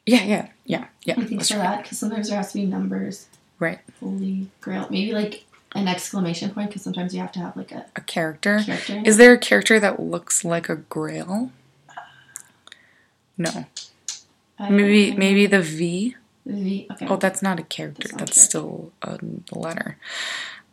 [0.04, 1.14] Yeah, yeah, yeah, yeah.
[1.16, 3.26] I think for that, because sometimes there has to be numbers.
[3.58, 4.86] Right, Holy Grail.
[4.90, 5.45] Maybe like
[5.76, 8.60] an exclamation point, because sometimes you have to have like a a character.
[8.64, 9.02] character.
[9.04, 11.50] Is there a character that looks like a grail?
[13.38, 13.66] No.
[14.58, 16.16] I- Maybe maybe the V.
[16.46, 16.86] V.
[16.92, 17.06] Okay.
[17.08, 18.02] Oh, that's not a character.
[18.08, 19.18] That's not a That's still a
[19.52, 19.98] letter.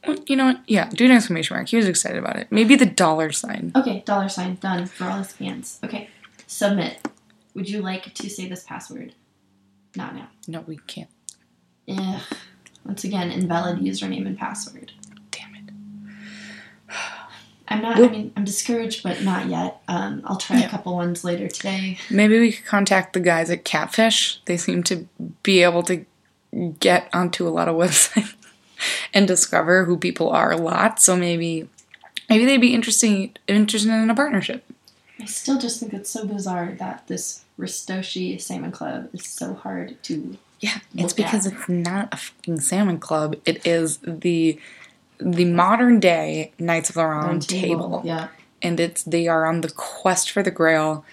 [0.08, 0.62] Well, you know what?
[0.68, 1.68] Yeah, do an exclamation mark.
[1.70, 2.48] He was excited about it.
[2.52, 3.72] Maybe the dollar sign.
[3.76, 5.80] Okay, dollar sign done for all his fans.
[5.84, 6.10] Okay,
[6.48, 7.00] submit.
[7.56, 9.14] Would you like to say this password?
[9.96, 10.30] Not now.
[10.48, 11.10] No, we can't.
[11.90, 12.22] Ugh.
[12.86, 14.92] Once again, invalid username and password.
[15.32, 15.64] Damn it.
[17.68, 17.98] I'm not.
[17.98, 19.82] I mean, I'm discouraged, but not yet.
[19.88, 20.66] Um, I'll try Yeah.
[20.66, 21.98] a couple ones later today.
[22.10, 24.42] Maybe we could contact the guys at Catfish.
[24.46, 25.08] They seem to
[25.44, 26.06] be able to
[26.80, 28.34] get onto a lot of websites
[29.14, 31.02] and discover who people are a lot.
[31.02, 31.70] So maybe
[32.30, 34.66] maybe they'd be interesting interested in a partnership.
[35.20, 40.02] I still just think it's so bizarre that this Ristoshi Salmon Club is so hard
[40.04, 40.38] to.
[40.64, 41.54] Yeah, it's because at.
[41.54, 43.36] it's not a fucking salmon club.
[43.46, 44.58] It is the
[45.20, 48.02] the modern day Knights of the Round table.
[48.06, 48.30] Yeah.
[48.62, 51.04] and it's they are on the quest for the Grail.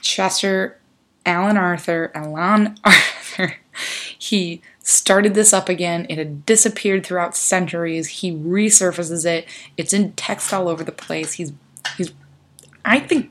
[0.00, 0.78] Chester,
[1.26, 3.56] Alan Arthur, Alan Arthur.
[4.18, 6.06] He started this up again.
[6.08, 8.08] It had disappeared throughout centuries.
[8.08, 9.46] He resurfaces it.
[9.76, 11.34] It's in text all over the place.
[11.34, 11.52] He's
[11.98, 12.12] he's
[12.84, 13.30] I think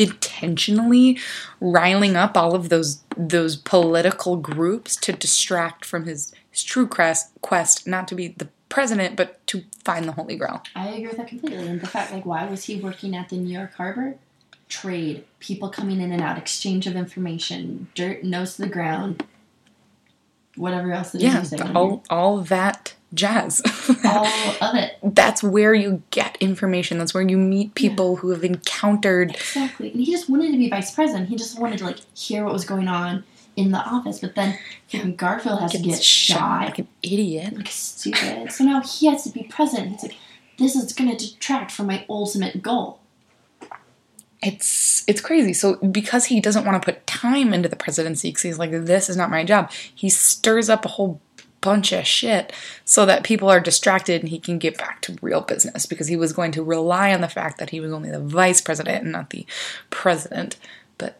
[0.00, 1.18] intentionally
[1.60, 7.30] riling up all of those those political groups to distract from his, his true quest
[7.40, 11.16] quest not to be the president but to find the holy grail I agree with
[11.16, 11.66] that completely.
[11.66, 14.16] And the fact, like, why was he working at the New York Harbor?
[14.68, 19.24] Trade, people coming in and out, exchange of information, dirt, nose to the ground,
[20.56, 23.60] whatever else yeah all all that jazz
[24.04, 24.26] all
[24.60, 24.96] of it.
[25.02, 29.90] that's where you get information that's where you meet people who have encountered Exactly.
[29.90, 31.28] And he just wanted to be vice president.
[31.28, 33.24] He just wanted to, like, hear what was going on
[33.56, 34.20] in the office.
[34.20, 34.58] But then
[34.90, 36.64] freaking Garfield has to get shot shot.
[36.66, 38.52] like an idiot Like, stupid.
[38.52, 39.94] So now he has to be president.
[39.94, 40.16] It's like,
[40.58, 43.00] this is going to detract from my ultimate goal.
[44.42, 48.42] it's it's crazy so because he doesn't want to put time into the presidency because
[48.42, 51.20] he's like this is not my job he stirs up a whole
[51.60, 52.52] bunch of shit
[52.84, 56.16] so that people are distracted and he can get back to real business because he
[56.16, 59.12] was going to rely on the fact that he was only the vice president and
[59.12, 59.46] not the
[59.90, 60.56] president.
[60.98, 61.18] But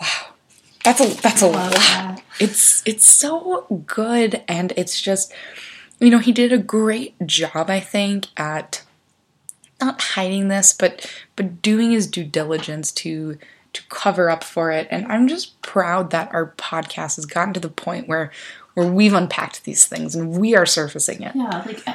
[0.00, 0.34] wow.
[0.84, 1.72] That's a that's a lot.
[1.72, 2.22] that.
[2.40, 5.32] it's it's so good and it's just
[5.98, 8.82] you know he did a great job i think at
[9.80, 13.36] not hiding this but but doing his due diligence to
[13.80, 14.86] to cover up for it.
[14.90, 18.30] And i'm just proud that our podcast has gotten to the point where
[18.80, 21.94] where we've unpacked these things and we are surfacing it Yeah, like, uh,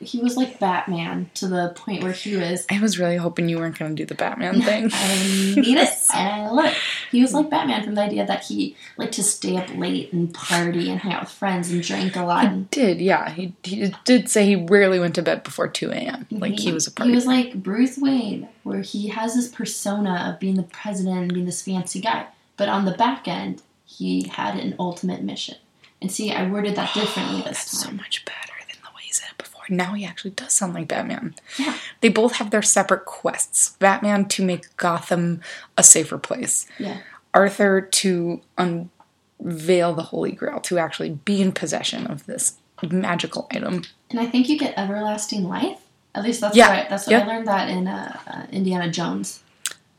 [0.00, 3.58] he was like Batman to the point where he was i was really hoping you
[3.58, 5.14] weren't going to do the batman thing I
[5.56, 6.76] need it and I love it.
[7.10, 10.32] He was like Batman from the idea that he liked to stay up late and
[10.32, 12.46] party and hang out with friends and drink a lot.
[12.46, 16.26] And did yeah he, he did say he rarely went to bed before 2 a.m
[16.30, 20.30] like he was a party He was like Bruce Wayne, where he has this persona
[20.32, 24.28] of being the president and being this fancy guy, but on the back end, he
[24.28, 25.56] had an ultimate mission.
[26.02, 29.12] And see, I worded that differently this That's so much better than the way he
[29.12, 29.62] said it before.
[29.70, 31.34] Now he actually does sound like Batman.
[31.58, 31.78] Yeah.
[32.00, 33.76] They both have their separate quests.
[33.78, 35.40] Batman to make Gotham
[35.78, 36.66] a safer place.
[36.78, 36.98] Yeah.
[37.32, 42.54] Arthur to unveil the Holy Grail, to actually be in possession of this
[42.90, 43.84] magical item.
[44.10, 45.78] And I think you get everlasting life.
[46.14, 46.68] At least that's Yeah.
[46.68, 47.22] what I, that's what Yep.
[47.22, 49.42] I learned that in uh, uh, Indiana Jones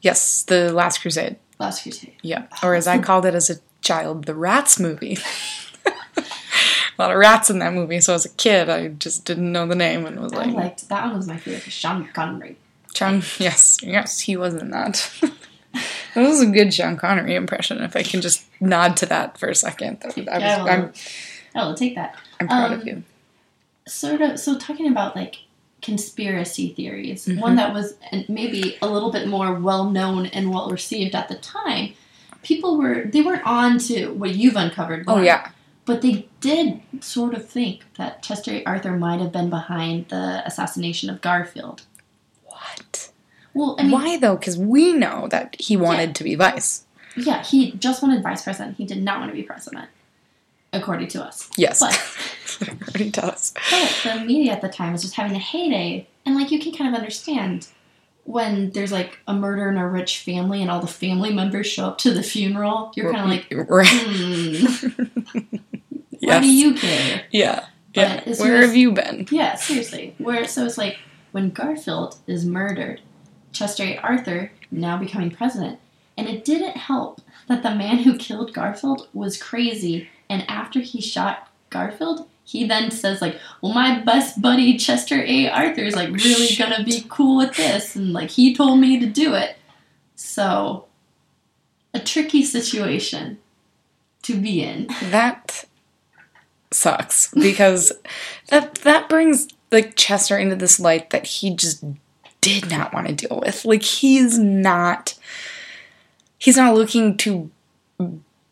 [0.02, 1.38] Yes, the Last Crusade.
[1.60, 2.13] Last Crusade.
[2.22, 2.48] Yeah.
[2.62, 5.18] Or as I called it as a child, the Rats movie.
[6.97, 9.65] a lot of rats in that movie, so as a kid, I just didn't know
[9.67, 11.71] the name and was like I like, liked that one was my favorite.
[11.71, 12.58] Sean Connery.
[12.93, 15.12] John, yes, yes, he was in that.
[16.13, 17.82] that was a good Sean Connery impression.
[17.82, 20.63] If I can just nod to that for a second, That- I was, Yeah, I
[20.63, 20.69] will.
[20.86, 20.93] I'm,
[21.56, 22.15] Oh, we'll take that.
[22.39, 23.03] I'm proud Um, of you.
[23.88, 25.36] sort of so talking about like
[25.84, 27.39] conspiracy theories Mhm.
[27.41, 27.95] one that was
[28.29, 31.93] maybe a little bit more well known and well received at the time
[32.41, 35.49] people were they weren't on to what you've uncovered Oh yeah.
[35.86, 41.10] But they did sort of think that chester arthur might have been behind the assassination
[41.10, 41.84] of garfield
[42.46, 43.12] What?
[43.54, 44.36] well i mean Why though?
[44.36, 46.86] Because we know that he wanted to be vice.
[47.15, 49.89] yeah he just wanted vice president he did not want to be president
[50.72, 51.80] according to us Yes.
[51.80, 53.52] But- already does.
[53.72, 56.72] But the media at the time was just having a heyday, and like you can
[56.72, 57.67] kind of understand
[58.26, 61.88] when there's like a murder in a rich family and all the family members show
[61.88, 62.92] up to the funeral.
[62.96, 63.88] You're kind of like, right.
[63.88, 65.56] hmm,
[66.20, 67.26] why do you care?
[67.32, 67.68] Yeah.
[67.94, 68.36] But Yeah.
[68.38, 69.28] Where have you been?
[69.30, 70.16] Yeah, seriously.
[70.18, 70.98] Where so it's like
[71.32, 73.02] when Garfield is murdered,
[73.52, 73.98] Chester A.
[73.98, 75.80] Arthur now becoming president,
[76.18, 81.02] and it didn't help that the man who killed Garfield was crazy, and after he
[81.02, 85.50] shot Garfield, he then says like, "Well, my best buddy Chester A.
[85.50, 86.70] Arthur is like oh, really Shit.
[86.70, 89.58] gonna be cool with this, and like he told me to do it."
[90.16, 90.86] So,
[91.94, 93.40] a tricky situation
[94.22, 94.88] to be in.
[95.04, 95.66] That
[96.72, 97.92] sucks because
[98.50, 101.84] that that brings like Chester into this light that he just
[102.42, 103.66] did not want to deal with.
[103.66, 105.16] Like he's not
[106.38, 107.50] he's not looking to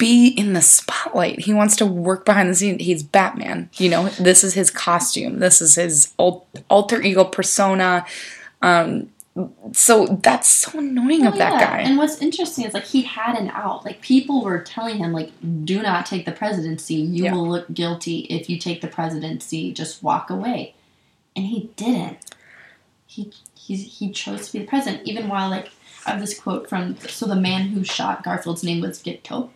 [0.02, 1.42] be in the spotlight.
[1.42, 2.84] He wants to work behind the scenes.
[2.84, 3.70] He's Batman.
[3.78, 5.40] You know, this is his costume.
[5.40, 8.06] This is his alter ego persona.
[8.62, 9.10] Um
[9.72, 11.60] so that's so annoying of Oh, that yeah.
[11.68, 11.80] guy.
[11.84, 13.86] And what's interesting is like he had an out.
[13.86, 15.32] Like people were telling him like,
[15.64, 16.96] do not take the presidency.
[16.96, 17.34] You Yeah.
[17.36, 19.72] will look guilty if you take the presidency.
[19.72, 20.74] Just walk away.
[21.36, 22.18] And he didn't.
[23.08, 25.70] He he's, he chose to be the president, even while like
[26.06, 29.50] I have this quote from so the man who shot Garfield's name was Guiteau.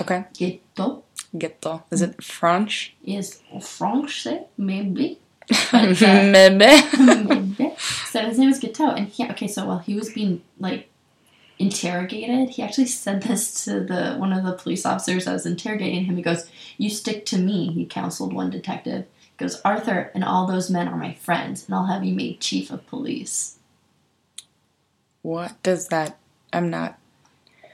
[0.00, 0.24] Okay.
[0.36, 1.02] Guiteau
[1.36, 1.82] Ghetto.
[1.90, 2.94] Is it French?
[3.04, 5.20] is French, maybe.
[5.72, 6.56] But, uh, Maybe.
[7.24, 7.74] Maybe.
[8.10, 9.48] so his name was Guiteau, and he okay.
[9.48, 10.90] So while he was being like
[11.58, 16.04] interrogated, he actually said this to the one of the police officers that was interrogating
[16.04, 16.16] him.
[16.16, 19.06] He goes, "You stick to me," he counseled one detective.
[19.20, 22.40] He goes, "Arthur and all those men are my friends, and I'll have you made
[22.40, 23.56] chief of police."
[25.22, 26.18] What does that?
[26.52, 26.98] I'm not.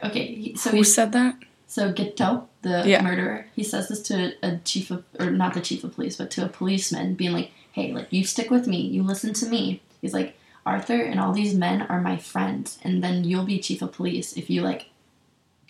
[0.02, 1.36] Okay, so Who he, said that?
[1.66, 3.02] So Guiteau, the Yeah.
[3.02, 6.30] murderer, he says this to a chief of, or not the chief of police, but
[6.32, 9.80] to a policeman, being like, "Hey, like you stick with me, you listen to me."
[10.00, 13.82] He's like, "Arthur and all these men are my friends, and then you'll be chief
[13.82, 14.86] of police if you like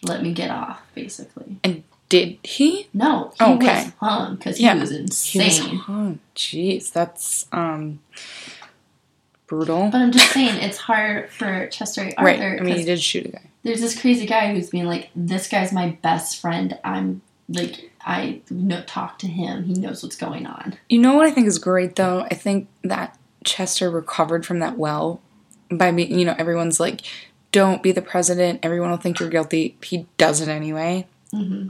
[0.02, 2.87] let me get off." Basically, And Did he?
[2.92, 3.85] no, he Okay.
[3.87, 4.74] was hung because Yeah.
[4.74, 5.70] he was He insane.
[5.70, 6.18] was hung.
[6.37, 8.00] Jeez, that's um
[9.46, 9.88] brutal.
[9.90, 12.22] But I'm just saying, it's hard for Chester A.
[12.22, 12.38] right.
[12.40, 13.50] Arthur I mean, he did shoot a guy.
[13.64, 16.79] There's this crazy guy who's being like, "This guy's my best friend.
[16.85, 19.64] I'm like, I know, talk to him.
[19.64, 22.20] He knows what's going on." You know what I think is great though?
[22.31, 25.20] I think that Chester recovered from that well
[25.70, 27.03] by being, you know, everyone's like,
[27.53, 28.61] don't be the president.
[28.62, 29.77] Everyone will think you're guilty.
[29.83, 31.07] He does it anyway.
[31.31, 31.68] hmm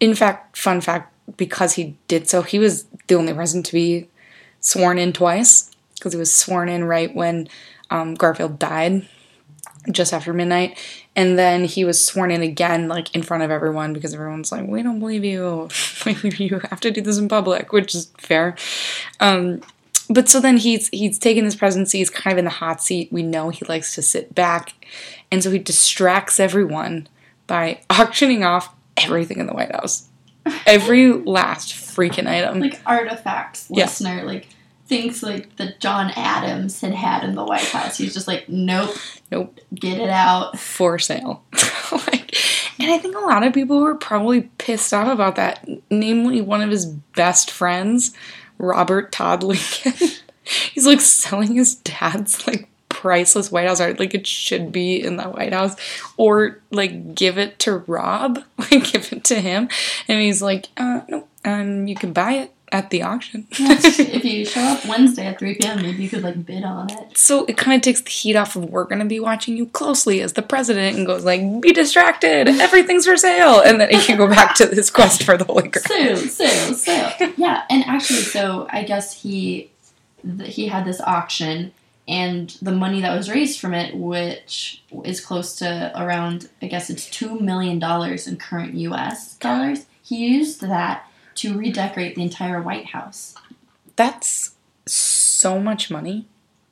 [0.00, 4.08] In fact, fun fact, because he did so, he was the only president to be
[4.60, 7.48] sworn in twice because he was sworn in right when
[7.90, 9.08] um, Garfield died,
[9.90, 10.78] just after midnight,
[11.16, 14.66] and then he was sworn in again, like in front of everyone, because everyone's like,
[14.66, 15.68] "We don't believe you.
[16.22, 18.56] you have to do this in public," which is fair.
[19.20, 19.60] Um,
[20.10, 21.98] but so then he's he's taken this presidency.
[21.98, 23.12] He's kind of in the hot seat.
[23.12, 24.72] We know he likes to sit back,
[25.30, 27.08] and so he distracts everyone
[27.46, 30.08] by auctioning off everything in the White House,
[30.66, 32.60] every last freaking item.
[32.60, 33.84] Like artifacts, Yeah.
[33.84, 34.46] listener, like
[34.88, 37.98] things like that John Adams had had in the White House.
[37.98, 38.96] He's just like, "Nope,
[39.30, 39.60] Nope.
[39.74, 41.42] get it out." for sale.
[41.92, 42.34] like,
[42.78, 45.68] and I think a lot of people were probably pissed off about that.
[45.90, 48.14] Namely, one of his best friends,
[48.58, 49.92] Robert Todd Lincoln.
[50.72, 55.16] He's like selling his dad's like priceless White House art, like it should be in
[55.16, 55.76] the White House,
[56.16, 59.68] or like give it to Rob, like give it to him,
[60.08, 63.46] and he's like, uh, no, um, you can buy it at the auction.
[63.58, 66.90] Yeah, if you show up Wednesday at 3 p.m., maybe you could like bid on
[66.90, 67.18] it.
[67.18, 69.66] So it kind of takes the heat off of we're going to be watching you
[69.66, 73.60] closely as the president and goes like, be distracted, everything's for sale.
[73.60, 76.16] And then he can go back to his quest for the Holy Grail.
[76.16, 77.32] So, so, so.
[77.36, 79.70] Yeah, and actually, so I guess he
[80.22, 81.72] th- he had this auction,
[82.06, 86.90] and the money that was raised from it, which is close to around, I guess
[86.90, 89.34] it's two million dollars in current U.S.
[89.34, 89.86] dollars.
[90.02, 91.07] He used that
[91.38, 93.34] to redecorate the entire White House.
[93.96, 94.54] That's
[94.86, 96.26] so much money.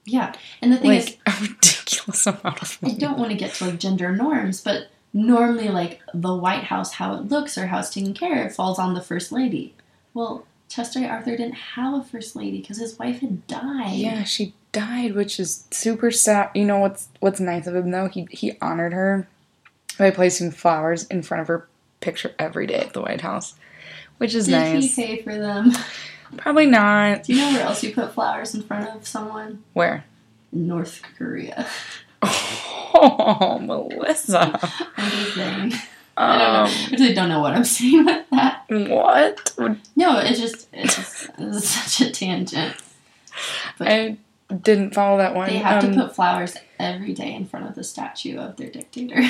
[0.04, 3.66] Yeah, and the thing is, a ridiculous amount of I don't want to get to
[3.66, 7.90] like gender norms, but normally like the White House, how it looks or how it's
[7.90, 9.74] taken care of, falls on the first lady.
[10.14, 13.96] Well, Chester Arthur didn't have a first lady because his wife had died.
[13.96, 16.50] Yeah, she died, which is super sad.
[16.54, 18.08] You know what's what's nice of him though?
[18.08, 19.28] He he honored her
[19.98, 21.68] by placing flowers in front of her
[22.00, 23.54] picture every day at the White House,
[24.18, 24.94] which is Did nice.
[24.96, 25.72] he pay for them?
[26.38, 27.22] Probably not.
[27.24, 29.62] Do you know where else you put flowers in front of someone?
[29.72, 30.04] Where?
[30.52, 31.66] North Korea.
[32.98, 34.58] Oh, Melissa.
[34.96, 35.72] I'm just saying.
[36.16, 36.60] I don't know.
[36.62, 38.64] Um, I really don't know what I'm saying with that.
[38.70, 39.52] what?
[39.96, 42.74] No, it's just it's, just, it's such a tangent.
[43.76, 44.16] But I
[44.62, 45.50] didn't follow that one.
[45.50, 48.70] they have Um, to put flowers every day in front of the statue of their
[48.70, 49.22] dictator.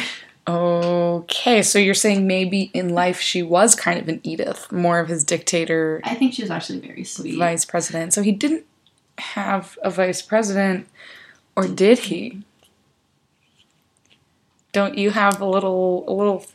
[0.48, 5.08] Okay, so you're saying maybe in life she was kind of an Edith, more of
[5.08, 7.36] his dictator I think she was actually very sweet.
[7.36, 8.14] vice president.
[8.14, 8.64] So he didn't
[9.18, 10.86] have a vice president,
[11.56, 12.42] or did he?
[14.72, 16.46] Don't you have a little a little?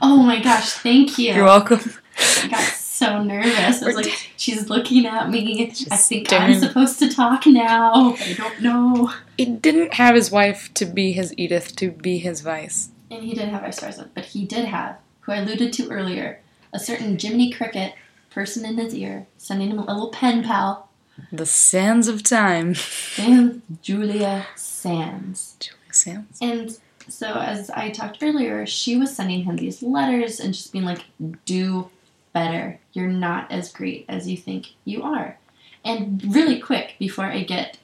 [0.00, 1.34] Oh my gosh, thank you.
[1.34, 1.80] You're welcome.
[2.16, 3.82] I got so nervous.
[3.82, 5.70] I was like, she's looking at me.
[5.90, 6.54] I think staring.
[6.54, 8.14] I'm supposed to talk now.
[8.18, 9.12] I don't know.
[9.36, 12.90] He didn't have his wife to be his Edith, to be his vice.
[13.14, 16.40] And he did have vice president, but he did have, who I alluded to earlier,
[16.72, 17.94] a certain Jiminy Cricket
[18.30, 20.88] person in his ear, sending him a little pen pal,
[21.32, 22.74] The sands of time.
[23.16, 25.56] and Julia Sands.
[25.60, 26.38] Julia Sands.
[26.42, 26.76] And
[27.08, 31.04] so, as I talked earlier, she was sending him these letters and just being like,
[31.44, 31.90] do
[32.32, 32.80] better.
[32.94, 35.38] You're not as great as you think you are.
[35.84, 37.78] And really quick, before I get,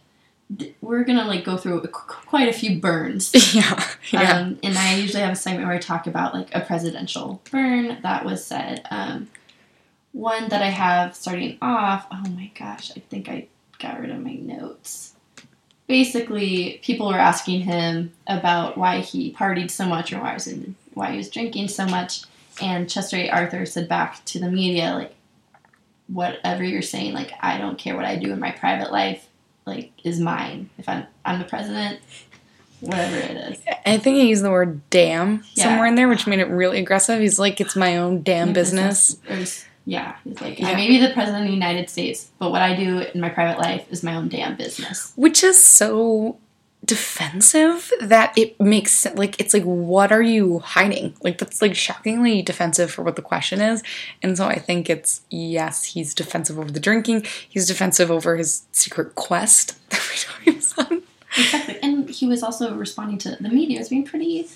[0.81, 1.89] we're gonna like go through qu-
[2.27, 3.33] quite a few burns.
[3.55, 4.39] Yeah, yeah.
[4.39, 7.99] Um, and I usually have a segment where I talk about like a presidential burn
[8.03, 8.87] that was said.
[8.91, 9.29] Um,
[10.13, 12.07] one that I have starting off.
[12.11, 13.47] Oh my gosh, I think I
[13.79, 15.15] got rid of my notes.
[15.87, 20.47] Basically, people were asking him about why he partied so much or why he was,
[20.47, 22.23] in, why he was drinking so much,
[22.63, 23.31] and Chester A.
[23.31, 25.15] Arthur said back to the media like,
[26.07, 29.27] "Whatever you're saying, like I don't care what I do in my private life,
[29.71, 30.69] like is mine.
[30.79, 32.01] If I'm I'm the president,
[32.81, 35.65] whatever it is." I think he used the word damn Yeah.
[35.65, 37.21] somewhere in there, which made it really aggressive.
[37.21, 39.17] He's like, it's my own damn My business.
[39.29, 40.69] Just- yeah, he's like, Yeah.
[40.69, 43.31] I may be the president of the United States, but what I do in my
[43.31, 45.13] private life is my own damn business.
[45.17, 46.37] Which is so
[46.85, 51.15] defensive that it makes like it's like what are you hiding?
[51.23, 53.83] Like that's like shockingly defensive for what the question is.
[54.23, 57.27] And so i think it's yes he's defensive over the drinking.
[57.49, 61.03] He's defensive over his secret quest that we know he was on.
[61.37, 64.49] Exactly, and he was also responding to the media as being pretty,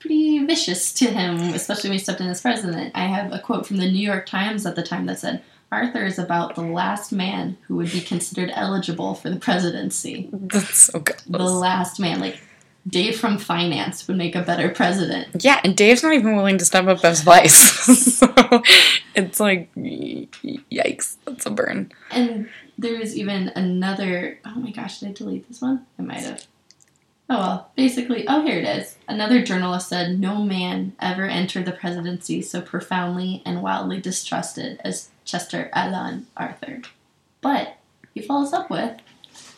[0.00, 2.92] pretty vicious to him, especially when he stepped in as president.
[2.94, 5.42] I have a quote from the New York Times at the time that said,
[5.72, 10.28] "Arthur is about the last man who would be considered eligible for the presidency.
[10.32, 12.40] that's so good The last man, like."
[12.88, 15.42] Dave from finance would make a better president.
[15.42, 17.56] yeah and dave's not even willing to step up as vice
[18.16, 18.32] so
[19.16, 22.48] it's like yikes that's a burn And
[22.78, 24.38] there was even another.
[24.44, 25.84] Oh my gosh, did I delete this one?
[25.98, 26.46] I might have.
[27.28, 28.96] Oh well, basically, oh here it is.
[29.08, 35.08] Another journalist said no man ever entered the presidency so profoundly and wildly distrusted as
[35.26, 36.80] Chester Alan Arthur.
[37.42, 37.76] But
[38.14, 38.98] he follows up with,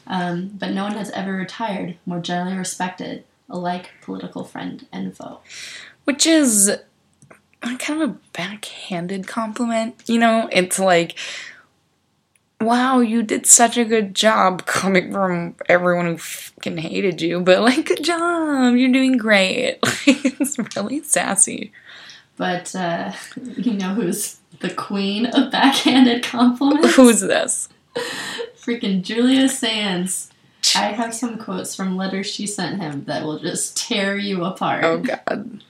[0.09, 5.39] um, but no one has ever retired more generally respected, alike political friend and foe.
[6.05, 6.77] which is
[7.61, 10.03] kind of a backhanded compliment.
[10.07, 11.17] You know, it's like,
[12.61, 17.61] wow, you did such a good job coming from everyone who fucking hated you, but
[17.61, 19.79] like, good job, you're doing great.
[20.07, 21.73] Like, it's really sassy.
[22.37, 23.13] But uh,
[23.57, 26.95] you know who's the queen of backhanded compliments?
[26.97, 27.69] Who's this?
[28.57, 30.31] Freaking Julia Sands.
[30.77, 34.85] I have some quotes from letters she sent him that will just tear you apart.
[34.85, 35.63] Oh god.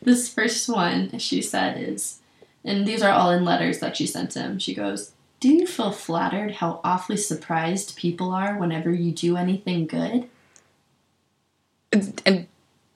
[0.00, 2.18] This first one she said is,
[2.64, 4.58] and these are all in letters that she sent him.
[4.58, 9.86] She goes, Do you feel flattered how awfully surprised people are whenever you do anything
[9.86, 10.28] good?
[11.92, 12.46] And, and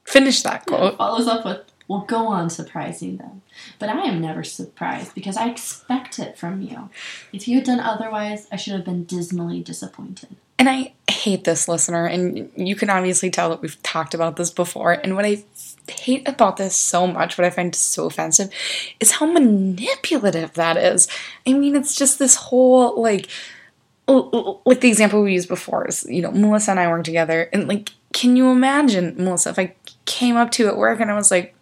[0.05, 0.97] finish that quote.
[0.97, 3.43] Follows up with, Well, go on surprising them.
[3.78, 6.91] But I am never surprised because I expect it from you.
[7.32, 10.37] If you had done otherwise, I should have been dismally disappointed.
[10.59, 14.51] And I hate this listener, and you can obviously tell that we've talked about this
[14.51, 14.93] before.
[14.93, 15.45] And what I
[15.87, 18.49] hate about this so much, what I find so offensive,
[18.99, 21.09] is how manipulative that is.
[21.47, 23.28] I mean, it's just this whole like,
[24.09, 27.68] like the example we used before is, you know, Melissa and I work together, and
[27.68, 29.74] like, can you imagine, Melissa, if I
[30.07, 31.55] came up to you at work and I was like,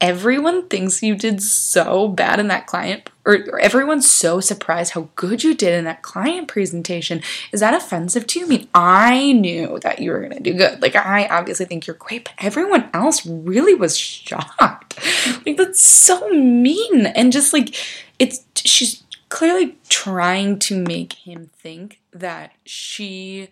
[0.00, 5.08] everyone thinks you did so bad in that client or, or everyone's so surprised how
[5.16, 7.22] good you did in that client presentation.
[7.50, 8.44] Is that offensive to you?
[8.44, 10.82] I mean i knew that you were going to do good.
[10.82, 14.98] Like i obviously think you're great but everyone else really was shocked.
[15.46, 17.06] Like that's so mean.
[17.06, 17.74] And just like
[18.18, 23.48] it's she's clearly trying to make him think that she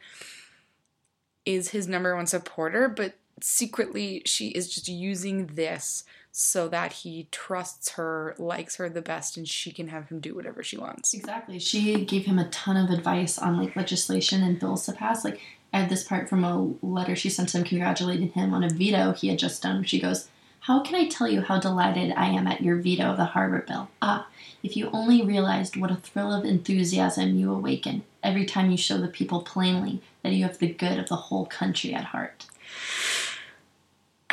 [1.44, 3.14] is his number one supporter, but
[3.44, 9.36] secretly she is just using this so that he trusts her, likes her the best,
[9.36, 11.12] and she can have him do whatever she wants.
[11.12, 11.58] Exactly.
[11.58, 15.26] She gave him a ton of advice on like legislation and bills to pass.
[15.26, 15.40] Like
[15.74, 19.12] I have this part from a letter she sent him congratulating him on a veto
[19.12, 19.84] he had just done.
[19.84, 20.28] She goes,
[20.60, 23.62] How can I tell you how delighted I am at your veto of the Harbor
[23.68, 23.90] bill?
[24.00, 24.26] Ah,
[24.62, 28.96] if you only realized what a thrill of enthusiasm you awaken every time you show
[28.96, 32.46] the people plainly that you have the good of the whole country at heart.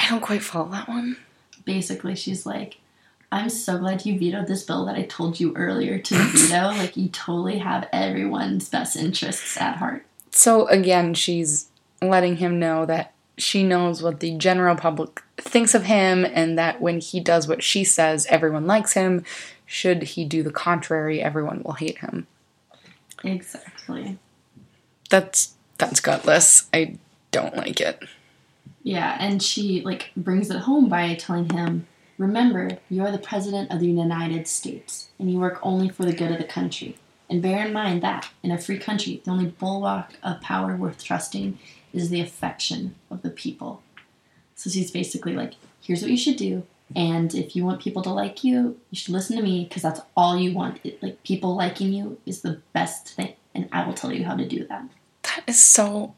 [0.02, 1.18] I don't quite follow that one.
[1.64, 2.78] Basically, she's like,
[3.32, 6.70] I'm so glad you vetoed this bill that I told you earlier to veto.
[6.70, 10.06] like, you totally have everyone's best interests at heart.
[10.32, 11.70] So again, she's
[12.02, 16.82] letting him know that she knows what the general public thinks of him and that
[16.82, 19.24] when he does what she says, everyone likes him.
[19.66, 22.28] Should he do the contrary, everyone will hate him.
[23.24, 24.18] Exactly.
[25.10, 26.68] That's that's gutless.
[26.74, 26.98] I
[27.32, 28.02] don't like it.
[28.84, 33.72] Yeah, and she like brings it home by telling him, "Remember, you are the president
[33.72, 36.98] of the United States, and you work only for the good of the country.
[37.30, 41.04] And bear in mind that in a free country, the only bulwark of power worth
[41.04, 41.60] trusting
[41.94, 43.82] is the affection of the people."
[44.56, 46.64] So she's basically like, "Here's what you should do,
[46.96, 50.02] and if you want people to like you, you should listen to me because that's
[50.18, 50.80] all you want.
[50.84, 54.36] It, like people liking you is the best thing, and I will tell you how
[54.36, 54.90] to do that."
[55.24, 56.16] That is so.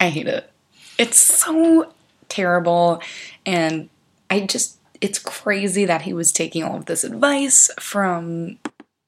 [0.00, 0.50] I hate it.
[0.98, 1.92] It's so
[2.28, 3.00] terrible.
[3.44, 3.88] And
[4.30, 4.78] I just.
[5.00, 8.58] It's crazy that he was taking all of this advice from.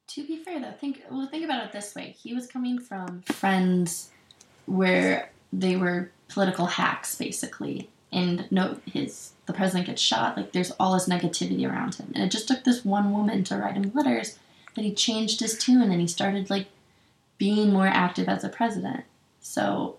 [0.08, 1.26] To be fair, though, think well.
[1.26, 4.10] Think about it this way: he was coming from friends
[4.66, 10.36] where they were political hacks, basically, and no, his the president gets shot.
[10.36, 13.56] Like there's all this negativity around him, and it just took this one woman to
[13.56, 14.38] write him letters
[14.76, 16.66] that he changed his tune and he started like
[17.38, 19.04] being more active as a president.
[19.40, 19.96] So,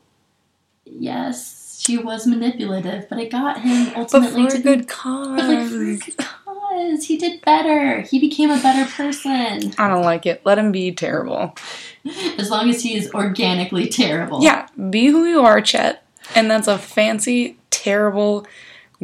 [0.85, 5.47] yes, she was manipulative, but it got him ultimately But for to a good but
[5.47, 6.03] like for a cause.
[6.05, 7.03] good cause.
[7.05, 8.01] He did better.
[8.01, 9.73] He became a better person.
[9.77, 10.41] I don't like it.
[10.45, 11.55] Let him be terrible.
[12.37, 14.43] As long as he is organically terrible.
[14.43, 16.03] Yeah, be who you are, Chet.
[16.35, 18.45] And that's a fancy, terrible,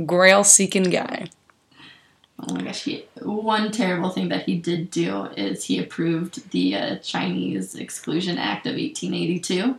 [0.05, 1.27] grail seeking guy.
[2.39, 2.83] Oh my gosh.
[2.83, 8.37] He, one terrible thing that he did do is he approved the uh, Chinese Exclusion
[8.37, 9.77] Act of 1882.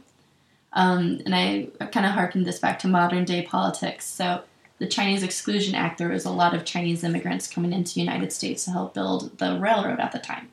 [0.74, 4.06] Um, and I kind of harkened this back to modern day politics.
[4.06, 4.42] So,
[4.78, 8.32] the Chinese Exclusion Act, there was a lot of Chinese immigrants coming into the United
[8.32, 10.48] States to help build the railroad at the time.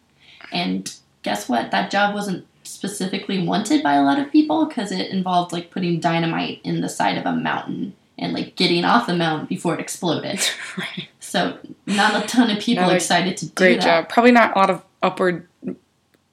[0.51, 0.93] And
[1.23, 1.71] guess what?
[1.71, 5.99] That job wasn't specifically wanted by a lot of people because it involved like putting
[5.99, 9.79] dynamite in the side of a mountain and like getting off the mountain before it
[9.79, 10.39] exploded.
[10.77, 11.07] right.
[11.19, 11.57] So
[11.87, 14.03] not a ton of people excited to do Great that.
[14.03, 14.09] job.
[14.09, 15.47] Probably not a lot of upward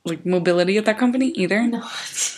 [0.08, 1.62] like mobility at that company either.
[1.66, 1.78] No,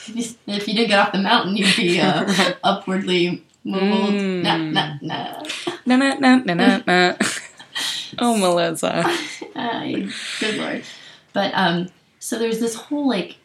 [0.06, 4.12] if you didn't get off the mountain, you'd be uh, upwardly mobile.
[4.12, 4.42] Mm.
[4.42, 5.42] Nah, nah, nah.
[5.86, 7.16] Na na na na na na.
[8.18, 9.06] Oh, Melissa.
[10.40, 10.82] Good lord.
[11.32, 13.36] But um, so there's this whole like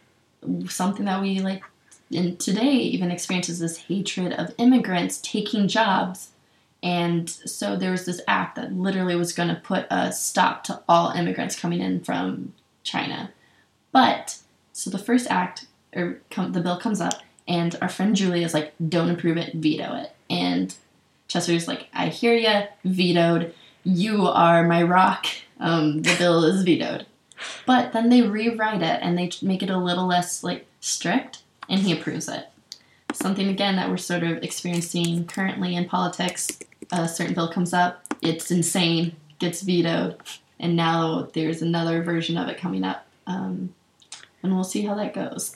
[0.68, 1.64] something that we like
[2.12, 6.32] in today even experiences this hatred of immigrants taking jobs.
[6.84, 10.82] And so there was this act that literally was going to put a stop to
[10.88, 12.54] all immigrants coming in from
[12.84, 13.32] China.
[13.96, 14.40] But
[14.74, 18.54] so the first act or come, the bill comes up, and our friend Julie is
[18.54, 20.76] like, "Don't approve it, veto it." And
[21.30, 23.54] Chester's like, "I hear ya, vetoed.
[23.86, 25.28] You are my rock.
[25.62, 27.06] Um, the bill is vetoed."
[27.66, 31.80] But then they rewrite it and they make it a little less like strict, and
[31.80, 32.50] he approves it.
[33.14, 36.60] Something again that we're sort of experiencing currently in politics.
[36.92, 40.18] A certain bill comes up, it's insane, gets vetoed,
[40.60, 43.06] and now there's another version of it coming up.
[43.26, 43.74] Um,
[44.46, 45.54] and we'll see how that goes.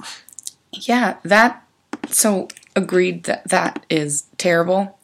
[0.71, 1.63] Yeah, that.
[2.07, 4.99] So agreed that that is terrible.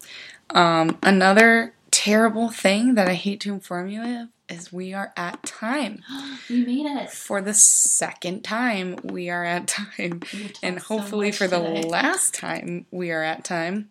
[0.49, 5.43] Um, another terrible thing that I hate to inform you of is we are at
[5.43, 6.01] time.
[6.49, 7.09] we made it.
[7.09, 10.21] For the second time, we are at time.
[10.61, 13.89] And hopefully much for the last time, we are at time.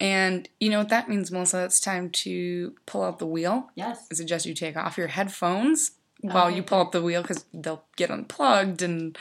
[0.00, 1.64] And you know what that means, Melissa?
[1.64, 3.70] It's time to pull out the wheel.
[3.74, 4.06] Yes.
[4.10, 6.56] I suggest you take off your headphones while Okay.
[6.56, 9.16] you pull up the wheel because they'll get unplugged and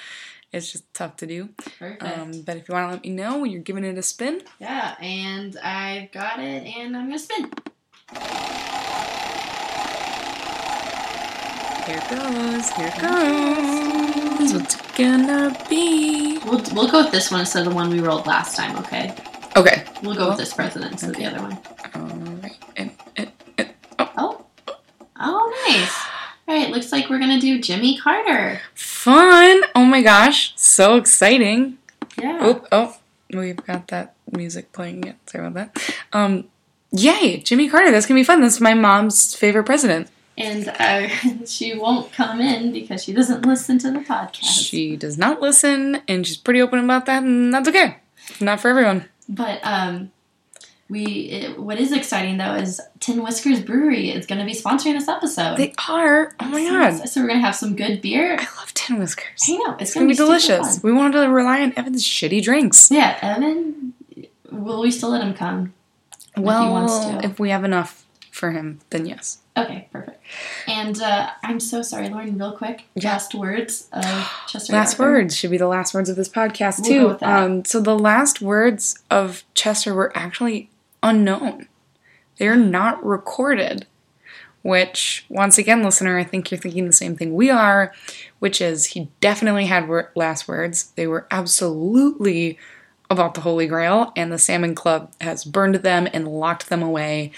[0.52, 1.50] it's just tough to do.
[1.80, 2.04] Perfect.
[2.04, 4.42] Um, but if you want to let me know when you're giving it a spin,
[4.60, 7.52] yeah, and I've got it, and I'm gonna spin.
[11.86, 12.70] here it goes.
[12.72, 14.54] Here it goes.
[14.54, 16.38] What's it gonna be?
[16.46, 18.76] We'll, we'll go with this one instead of the one we rolled last time.
[18.80, 19.14] Okay.
[19.56, 19.86] Okay.
[20.04, 21.58] We'll go with this president instead of the other one.
[21.96, 22.58] Alright.
[22.76, 23.70] And, and, and,
[24.18, 24.46] Oh.
[25.20, 26.07] Oh, nice.
[26.58, 26.72] Right.
[26.72, 28.62] Looks like we're gonna do Jimmy Carter.
[28.74, 29.62] Fun!
[29.76, 31.78] Oh my gosh, so exciting.
[32.20, 32.40] Yeah.
[32.42, 32.98] Oh, oh,
[33.32, 35.18] we've got that music playing yet.
[35.28, 35.96] Sorry about that.
[36.14, 36.46] Um,
[36.92, 37.92] yay, Jimmy Carter.
[37.92, 38.42] That's gonna be fun.
[38.42, 40.10] That's my mom's favorite president.
[40.36, 41.08] And uh,
[41.46, 44.68] she won't come in because she doesn't listen to the podcast.
[44.68, 47.98] She does not listen, and she's pretty open about that, and that's okay.
[48.42, 49.06] Not for everyone.
[49.30, 50.12] But um,
[50.90, 54.94] we it, what is exciting though is Tin Whiskers Brewery is going to be sponsoring
[54.98, 55.58] this episode.
[55.58, 56.34] They are.
[56.40, 57.08] Oh my god.
[57.10, 58.34] So we're going to have some good beer.
[58.40, 59.44] I love Tin Whiskers.
[59.50, 60.82] I know it's, It's gonna be super delicious.
[60.84, 62.90] We wanted to rely on Evan's shitty drinks.
[62.92, 63.94] Yeah, Evan.
[64.52, 65.74] Will we still let him come?
[66.38, 67.26] Well, to.
[67.26, 69.40] if we have enough for him, then yes.
[69.58, 70.22] Okay, perfect.
[70.68, 72.38] And uh, I'm so sorry, Lauren.
[72.38, 73.14] Real quick, Yeah.
[73.14, 74.04] last words of
[74.48, 74.72] Chester.
[74.74, 77.26] Last words should be the last words of this podcast We'll too.
[77.26, 80.70] Um, so the last words of Chester were actually
[81.04, 81.68] unknown.
[82.38, 83.88] They are not recorded.
[84.64, 87.94] Which, once again, listener, I think you're thinking the same thing we are,
[88.40, 90.92] which is he definitely had last words.
[90.96, 92.58] They were absolutely
[93.10, 97.32] about the Holy Grail, and the Salmon Club has burned them and locked them away,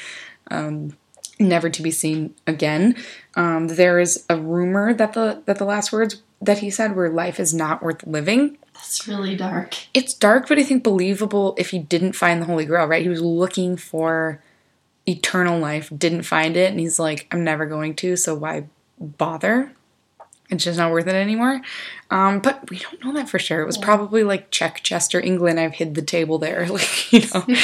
[0.50, 0.98] um,
[1.40, 2.96] never to be seen again.
[3.36, 7.10] Um, there is a rumor that the that the last words that he said were
[7.10, 9.76] "life is not worth living." That's really dark.
[9.94, 12.86] It's dark, but I think believable if he didn't find the Holy Grail.
[12.86, 13.04] Right?
[13.04, 14.44] He was looking for
[15.08, 18.66] eternal life, didn't find it, and he's like, "I'm never going to, so why
[19.00, 19.72] bother?"
[20.50, 21.62] It's just not worth it anymore.
[22.10, 23.62] Um, but we don't know that for sure.
[23.62, 25.60] It was probably like Czech Chester, England.
[25.60, 27.46] I've hid the table there, like you know.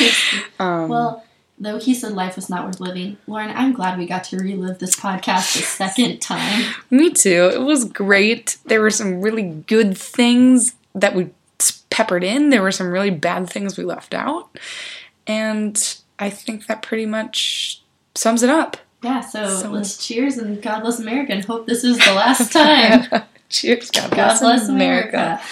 [0.59, 1.24] Um, well,
[1.59, 4.79] though he said life was not worth living, Lauren, I'm glad we got to relive
[4.79, 6.73] this podcast a second time.
[6.89, 7.49] Me too.
[7.53, 8.57] It was great.
[8.65, 11.29] There were some really good things that we
[11.89, 12.49] peppered in.
[12.49, 14.49] There were some really bad things we left out.
[15.27, 15.81] And
[16.19, 17.81] I think that pretty much
[18.15, 18.77] sums it up.
[19.01, 22.51] Yeah, so, So- let's cheers and God bless America and hope this is the last
[22.51, 23.23] time.
[23.49, 23.91] Cheers.
[23.91, 25.17] God God bless, bless America.
[25.17, 25.43] America.